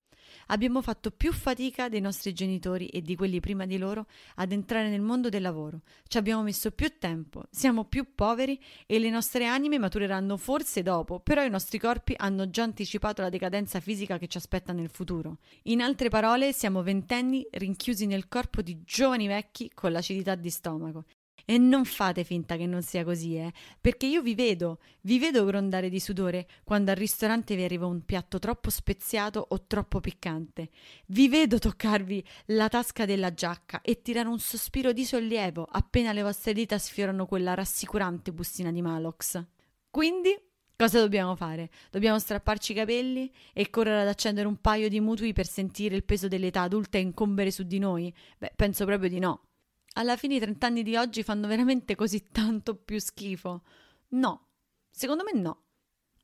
Abbiamo 0.46 0.82
fatto 0.82 1.10
più 1.10 1.32
fatica 1.32 1.88
dei 1.88 2.00
nostri 2.00 2.32
genitori 2.32 2.86
e 2.88 3.02
di 3.02 3.16
quelli 3.16 3.40
prima 3.40 3.66
di 3.66 3.78
loro 3.78 4.06
ad 4.36 4.52
entrare 4.52 4.88
nel 4.88 5.00
mondo 5.00 5.28
del 5.28 5.42
lavoro. 5.42 5.80
Ci 6.06 6.18
abbiamo 6.18 6.42
messo 6.42 6.70
più 6.70 6.98
tempo, 6.98 7.44
siamo 7.50 7.84
più 7.84 8.14
poveri 8.14 8.60
e 8.86 8.98
le 8.98 9.10
nostre 9.10 9.46
anime 9.46 9.78
matureranno 9.78 10.36
forse 10.36 10.82
dopo, 10.82 11.20
però 11.20 11.44
i 11.44 11.50
nostri 11.50 11.78
corpi 11.78 12.14
hanno 12.16 12.48
già 12.50 12.62
anticipato 12.62 13.22
la 13.22 13.28
decadenza 13.28 13.80
fisica 13.80 14.18
che 14.18 14.28
ci 14.28 14.38
aspetta 14.38 14.72
nel 14.72 14.88
futuro. 14.88 15.38
In 15.64 15.82
altre 15.82 16.08
parole, 16.08 16.52
siamo 16.52 16.82
ventenni 16.82 17.46
rinchiusi 17.50 18.06
nel 18.06 18.28
corpo 18.28 18.62
di 18.62 18.82
giovani 18.84 19.26
vecchi 19.26 19.70
con 19.74 19.92
l'acidità 19.92 20.34
di 20.34 20.50
stomaco 20.50 21.04
e 21.46 21.58
non 21.58 21.84
fate 21.84 22.24
finta 22.24 22.56
che 22.56 22.66
non 22.66 22.82
sia 22.82 23.04
così, 23.04 23.36
eh, 23.36 23.52
perché 23.80 24.04
io 24.04 24.20
vi 24.20 24.34
vedo, 24.34 24.80
vi 25.02 25.18
vedo 25.18 25.44
grondare 25.44 25.88
di 25.88 26.00
sudore 26.00 26.46
quando 26.64 26.90
al 26.90 26.96
ristorante 26.96 27.54
vi 27.54 27.62
arriva 27.62 27.86
un 27.86 28.04
piatto 28.04 28.40
troppo 28.40 28.68
speziato 28.68 29.46
o 29.48 29.64
troppo 29.66 30.00
piccante. 30.00 30.70
Vi 31.06 31.28
vedo 31.28 31.58
toccarvi 31.58 32.22
la 32.46 32.68
tasca 32.68 33.04
della 33.04 33.32
giacca 33.32 33.80
e 33.80 34.02
tirare 34.02 34.28
un 34.28 34.40
sospiro 34.40 34.92
di 34.92 35.04
sollievo 35.04 35.66
appena 35.70 36.12
le 36.12 36.22
vostre 36.22 36.52
dita 36.52 36.76
sfiorano 36.78 37.26
quella 37.26 37.54
rassicurante 37.54 38.32
bustina 38.32 38.72
di 38.72 38.82
Malox. 38.82 39.42
Quindi 39.88 40.36
Cosa 40.78 41.00
dobbiamo 41.00 41.34
fare? 41.36 41.70
Dobbiamo 41.90 42.18
strapparci 42.18 42.72
i 42.72 42.74
capelli 42.74 43.32
e 43.54 43.70
correre 43.70 44.02
ad 44.02 44.08
accendere 44.08 44.46
un 44.46 44.60
paio 44.60 44.90
di 44.90 45.00
mutui 45.00 45.32
per 45.32 45.46
sentire 45.46 45.96
il 45.96 46.04
peso 46.04 46.28
dell'età 46.28 46.60
adulta 46.60 46.98
incombere 46.98 47.50
su 47.50 47.62
di 47.62 47.78
noi? 47.78 48.14
Beh, 48.36 48.52
penso 48.54 48.84
proprio 48.84 49.08
di 49.08 49.18
no 49.18 49.45
alla 49.96 50.16
fine 50.16 50.36
i 50.36 50.40
trent'anni 50.40 50.82
di 50.82 50.96
oggi 50.96 51.22
fanno 51.22 51.46
veramente 51.46 51.94
così 51.94 52.28
tanto 52.30 52.76
più 52.76 52.98
schifo? 52.98 53.62
No, 54.08 54.48
secondo 54.90 55.24
me 55.24 55.38
no. 55.38 55.62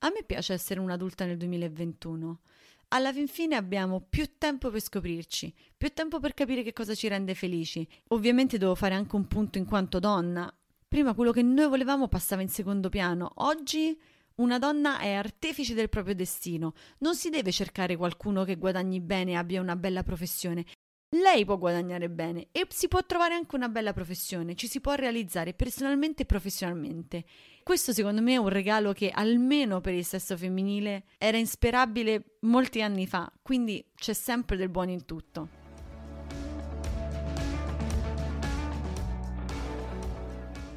A 0.00 0.10
me 0.10 0.24
piace 0.24 0.52
essere 0.52 0.80
un'adulta 0.80 1.24
nel 1.24 1.36
2021. 1.36 2.40
Alla 2.88 3.12
fin 3.12 3.26
fine 3.28 3.56
abbiamo 3.56 4.00
più 4.00 4.36
tempo 4.36 4.68
per 4.68 4.80
scoprirci, 4.80 5.54
più 5.76 5.90
tempo 5.94 6.20
per 6.20 6.34
capire 6.34 6.62
che 6.62 6.74
cosa 6.74 6.94
ci 6.94 7.08
rende 7.08 7.34
felici. 7.34 7.88
Ovviamente 8.08 8.58
devo 8.58 8.74
fare 8.74 8.94
anche 8.94 9.16
un 9.16 9.26
punto 9.26 9.56
in 9.56 9.64
quanto 9.64 9.98
donna. 9.98 10.52
Prima 10.86 11.14
quello 11.14 11.32
che 11.32 11.42
noi 11.42 11.68
volevamo 11.68 12.08
passava 12.08 12.42
in 12.42 12.50
secondo 12.50 12.90
piano, 12.90 13.32
oggi 13.36 13.98
una 14.34 14.58
donna 14.58 14.98
è 14.98 15.12
artefice 15.12 15.72
del 15.72 15.88
proprio 15.88 16.14
destino, 16.14 16.74
non 16.98 17.14
si 17.14 17.30
deve 17.30 17.52
cercare 17.52 17.96
qualcuno 17.96 18.44
che 18.44 18.56
guadagni 18.56 19.00
bene 19.00 19.32
e 19.32 19.36
abbia 19.36 19.62
una 19.62 19.76
bella 19.76 20.02
professione, 20.02 20.66
lei 21.14 21.44
può 21.44 21.58
guadagnare 21.58 22.08
bene 22.08 22.48
e 22.52 22.66
si 22.70 22.88
può 22.88 23.04
trovare 23.04 23.34
anche 23.34 23.54
una 23.54 23.68
bella 23.68 23.92
professione, 23.92 24.54
ci 24.54 24.66
si 24.66 24.80
può 24.80 24.94
realizzare 24.94 25.52
personalmente 25.52 26.22
e 26.22 26.26
professionalmente. 26.26 27.24
Questo 27.62 27.92
secondo 27.92 28.22
me 28.22 28.34
è 28.34 28.38
un 28.38 28.48
regalo 28.48 28.92
che 28.92 29.10
almeno 29.10 29.80
per 29.80 29.94
il 29.94 30.04
sesso 30.04 30.36
femminile 30.36 31.04
era 31.18 31.36
insperabile 31.36 32.36
molti 32.40 32.80
anni 32.80 33.06
fa, 33.06 33.30
quindi 33.42 33.84
c'è 33.94 34.14
sempre 34.14 34.56
del 34.56 34.70
buono 34.70 34.90
in 34.90 35.04
tutto. 35.04 35.60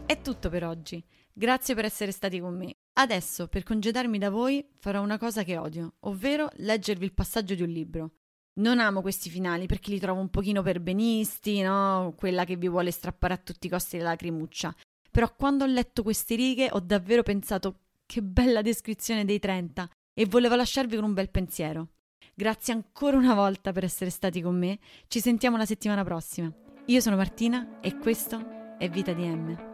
È 0.06 0.22
tutto 0.22 0.50
per 0.50 0.66
oggi. 0.66 1.04
Grazie 1.34 1.76
per 1.76 1.86
essere 1.86 2.12
stati 2.12 2.40
con 2.40 2.56
me. 2.56 2.76
Adesso, 2.94 3.48
per 3.48 3.64
congedarmi 3.64 4.18
da 4.18 4.30
voi, 4.30 4.66
farò 4.78 5.02
una 5.02 5.18
cosa 5.18 5.44
che 5.44 5.58
odio, 5.58 5.96
ovvero 6.02 6.50
leggervi 6.58 7.06
il 7.06 7.14
passaggio 7.14 7.56
di 7.56 7.64
un 7.64 7.70
libro. 7.70 8.12
Non 8.58 8.80
amo 8.80 9.02
questi 9.02 9.30
finali 9.30 9.66
perché 9.66 9.92
li 9.92 10.00
trovo 10.00 10.22
un 10.22 10.30
pochino 10.30 10.62
perbenisti, 10.62 11.62
no? 11.62 12.14
Quella 12.16 12.46
che 12.46 12.56
vi 12.56 12.70
vuole 12.70 12.90
strappare 12.90 13.34
a 13.34 13.38
tutti 13.38 13.68
i 13.68 13.70
costi 13.70 13.98
la 13.98 14.06
lacrimuccia. 14.06 14.74
Però 15.12 15.34
quando 15.36 15.66
ho 15.66 15.68
letto 15.68 16.04
queste 16.04 16.36
righe 16.36 16.70
ho 16.72 16.80
davvero 16.80 17.22
pensato 17.22 17.80
che 18.06 18.22
bella 18.22 18.62
descrizione 18.62 19.26
dei 19.26 19.40
30 19.40 19.90
e 20.14 20.26
volevo 20.26 20.56
lasciarvi 20.56 20.96
con 20.96 21.04
un 21.04 21.14
bel 21.14 21.30
pensiero. 21.30 21.90
Grazie 22.34 22.74
ancora 22.74 23.18
una 23.18 23.34
volta 23.34 23.74
per 23.74 23.84
essere 23.84 24.10
stati 24.10 24.42
con 24.42 24.58
me. 24.58 24.80
Ci 25.08 25.20
sentiamo 25.20 25.58
la 25.58 25.66
settimana 25.66 26.06
prossima. 26.06 26.50
Io 26.86 27.02
sono 27.02 27.18
Martina 27.18 27.82
e 27.82 27.98
questo 27.98 28.78
è 28.78 28.90
Vita 28.90 29.12
di 29.12 29.26
M. 29.26 29.74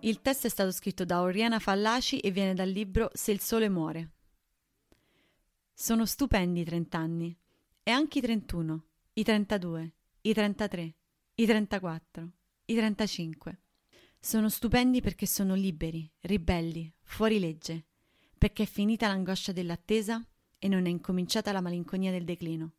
Il 0.00 0.22
testo 0.22 0.46
è 0.46 0.50
stato 0.50 0.70
scritto 0.70 1.04
da 1.04 1.20
Oriana 1.20 1.58
Fallaci 1.58 2.18
e 2.20 2.30
viene 2.30 2.54
dal 2.54 2.68
libro 2.68 3.10
Se 3.12 3.30
il 3.30 3.40
sole 3.40 3.68
muore. 3.68 4.13
Sono 5.76 6.06
stupendi 6.06 6.60
i 6.60 6.64
trent'anni, 6.64 7.36
e 7.82 7.90
anche 7.90 8.18
i 8.18 8.22
trentuno, 8.22 8.84
i 9.14 9.24
trentadue, 9.24 9.92
i 10.20 10.32
trentatré, 10.32 10.94
i 11.34 11.44
trentaquattro, 11.44 12.30
i 12.66 12.74
trentacinque. 12.76 13.60
Sono 14.20 14.48
stupendi 14.48 15.00
perché 15.00 15.26
sono 15.26 15.56
liberi, 15.56 16.08
ribelli, 16.20 16.90
fuori 17.02 17.40
legge, 17.40 17.86
perché 18.38 18.62
è 18.62 18.66
finita 18.66 19.08
l'angoscia 19.08 19.50
dell'attesa 19.50 20.24
e 20.60 20.68
non 20.68 20.86
è 20.86 20.90
incominciata 20.90 21.50
la 21.50 21.60
malinconia 21.60 22.12
del 22.12 22.24
declino. 22.24 22.74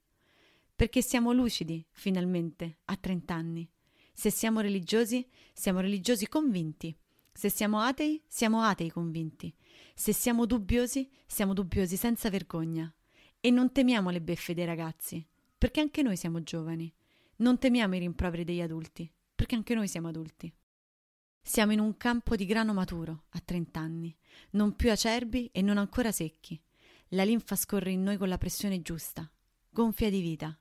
Perché 0.73 1.01
siamo 1.01 1.33
lucidi, 1.33 1.85
finalmente, 1.91 2.79
a 2.85 2.95
trent'anni. 2.95 3.69
Se 4.13 4.29
siamo 4.29 4.61
religiosi, 4.61 5.27
siamo 5.53 5.81
religiosi 5.81 6.29
convinti. 6.29 6.97
Se 7.33 7.49
siamo 7.49 7.81
atei, 7.81 8.23
siamo 8.25 8.61
atei 8.61 8.89
convinti. 8.89 9.53
Se 9.97 10.11
siamo 10.11 10.45
dubbiosi, 10.45 11.09
siamo 11.25 11.53
dubbiosi 11.53 11.95
senza 11.95 12.29
vergogna. 12.29 12.93
E 13.39 13.49
non 13.49 13.71
temiamo 13.71 14.09
le 14.09 14.21
beffe 14.21 14.53
dei 14.53 14.65
ragazzi, 14.65 15.25
perché 15.57 15.79
anche 15.79 16.01
noi 16.01 16.17
siamo 16.17 16.43
giovani. 16.43 16.93
Non 17.37 17.57
temiamo 17.57 17.95
i 17.95 17.99
rimproveri 17.99 18.43
degli 18.43 18.59
adulti, 18.59 19.09
perché 19.33 19.55
anche 19.55 19.73
noi 19.73 19.87
siamo 19.87 20.09
adulti. 20.09 20.53
Siamo 21.41 21.71
in 21.71 21.79
un 21.79 21.95
campo 21.95 22.35
di 22.35 22.45
grano 22.45 22.73
maturo, 22.73 23.23
a 23.29 23.39
trent'anni, 23.39 24.15
non 24.51 24.75
più 24.75 24.91
acerbi 24.91 25.49
e 25.53 25.61
non 25.61 25.77
ancora 25.77 26.11
secchi. 26.11 26.61
La 27.09 27.23
linfa 27.23 27.55
scorre 27.55 27.91
in 27.91 28.03
noi 28.03 28.17
con 28.17 28.27
la 28.27 28.37
pressione 28.37 28.81
giusta, 28.81 29.31
gonfia 29.69 30.09
di 30.09 30.19
vita. 30.19 30.59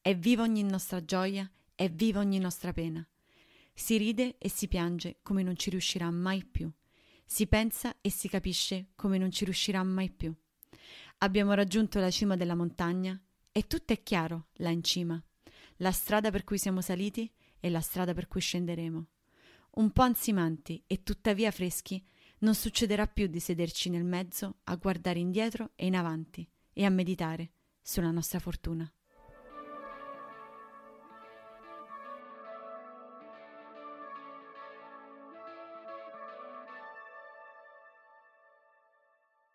È 0.00 0.16
viva 0.16 0.42
ogni 0.42 0.62
nostra 0.62 1.04
gioia, 1.04 1.50
è 1.74 1.90
viva 1.90 2.20
ogni 2.20 2.38
nostra 2.38 2.72
pena. 2.72 3.06
Si 3.74 3.98
ride 3.98 4.38
e 4.38 4.48
si 4.48 4.68
piange 4.68 5.18
come 5.20 5.42
non 5.42 5.56
ci 5.56 5.68
riuscirà 5.68 6.10
mai 6.10 6.44
più. 6.44 6.70
Si 7.32 7.46
pensa 7.46 7.94
e 8.00 8.10
si 8.10 8.28
capisce 8.28 8.88
come 8.96 9.16
non 9.16 9.30
ci 9.30 9.44
riuscirà 9.44 9.80
mai 9.84 10.10
più. 10.10 10.34
Abbiamo 11.18 11.52
raggiunto 11.52 12.00
la 12.00 12.10
cima 12.10 12.34
della 12.34 12.56
montagna 12.56 13.18
e 13.52 13.68
tutto 13.68 13.92
è 13.92 14.02
chiaro 14.02 14.48
là 14.54 14.70
in 14.70 14.82
cima. 14.82 15.22
La 15.76 15.92
strada 15.92 16.32
per 16.32 16.42
cui 16.42 16.58
siamo 16.58 16.80
saliti 16.80 17.32
e 17.60 17.70
la 17.70 17.80
strada 17.80 18.14
per 18.14 18.26
cui 18.26 18.40
scenderemo. 18.40 19.06
Un 19.76 19.90
po' 19.92 20.02
ansimanti 20.02 20.82
e 20.88 21.04
tuttavia 21.04 21.52
freschi, 21.52 22.04
non 22.40 22.56
succederà 22.56 23.06
più 23.06 23.28
di 23.28 23.38
sederci 23.38 23.90
nel 23.90 24.04
mezzo 24.04 24.56
a 24.64 24.74
guardare 24.74 25.20
indietro 25.20 25.70
e 25.76 25.86
in 25.86 25.94
avanti 25.94 26.44
e 26.72 26.84
a 26.84 26.90
meditare 26.90 27.52
sulla 27.80 28.10
nostra 28.10 28.40
fortuna. 28.40 28.92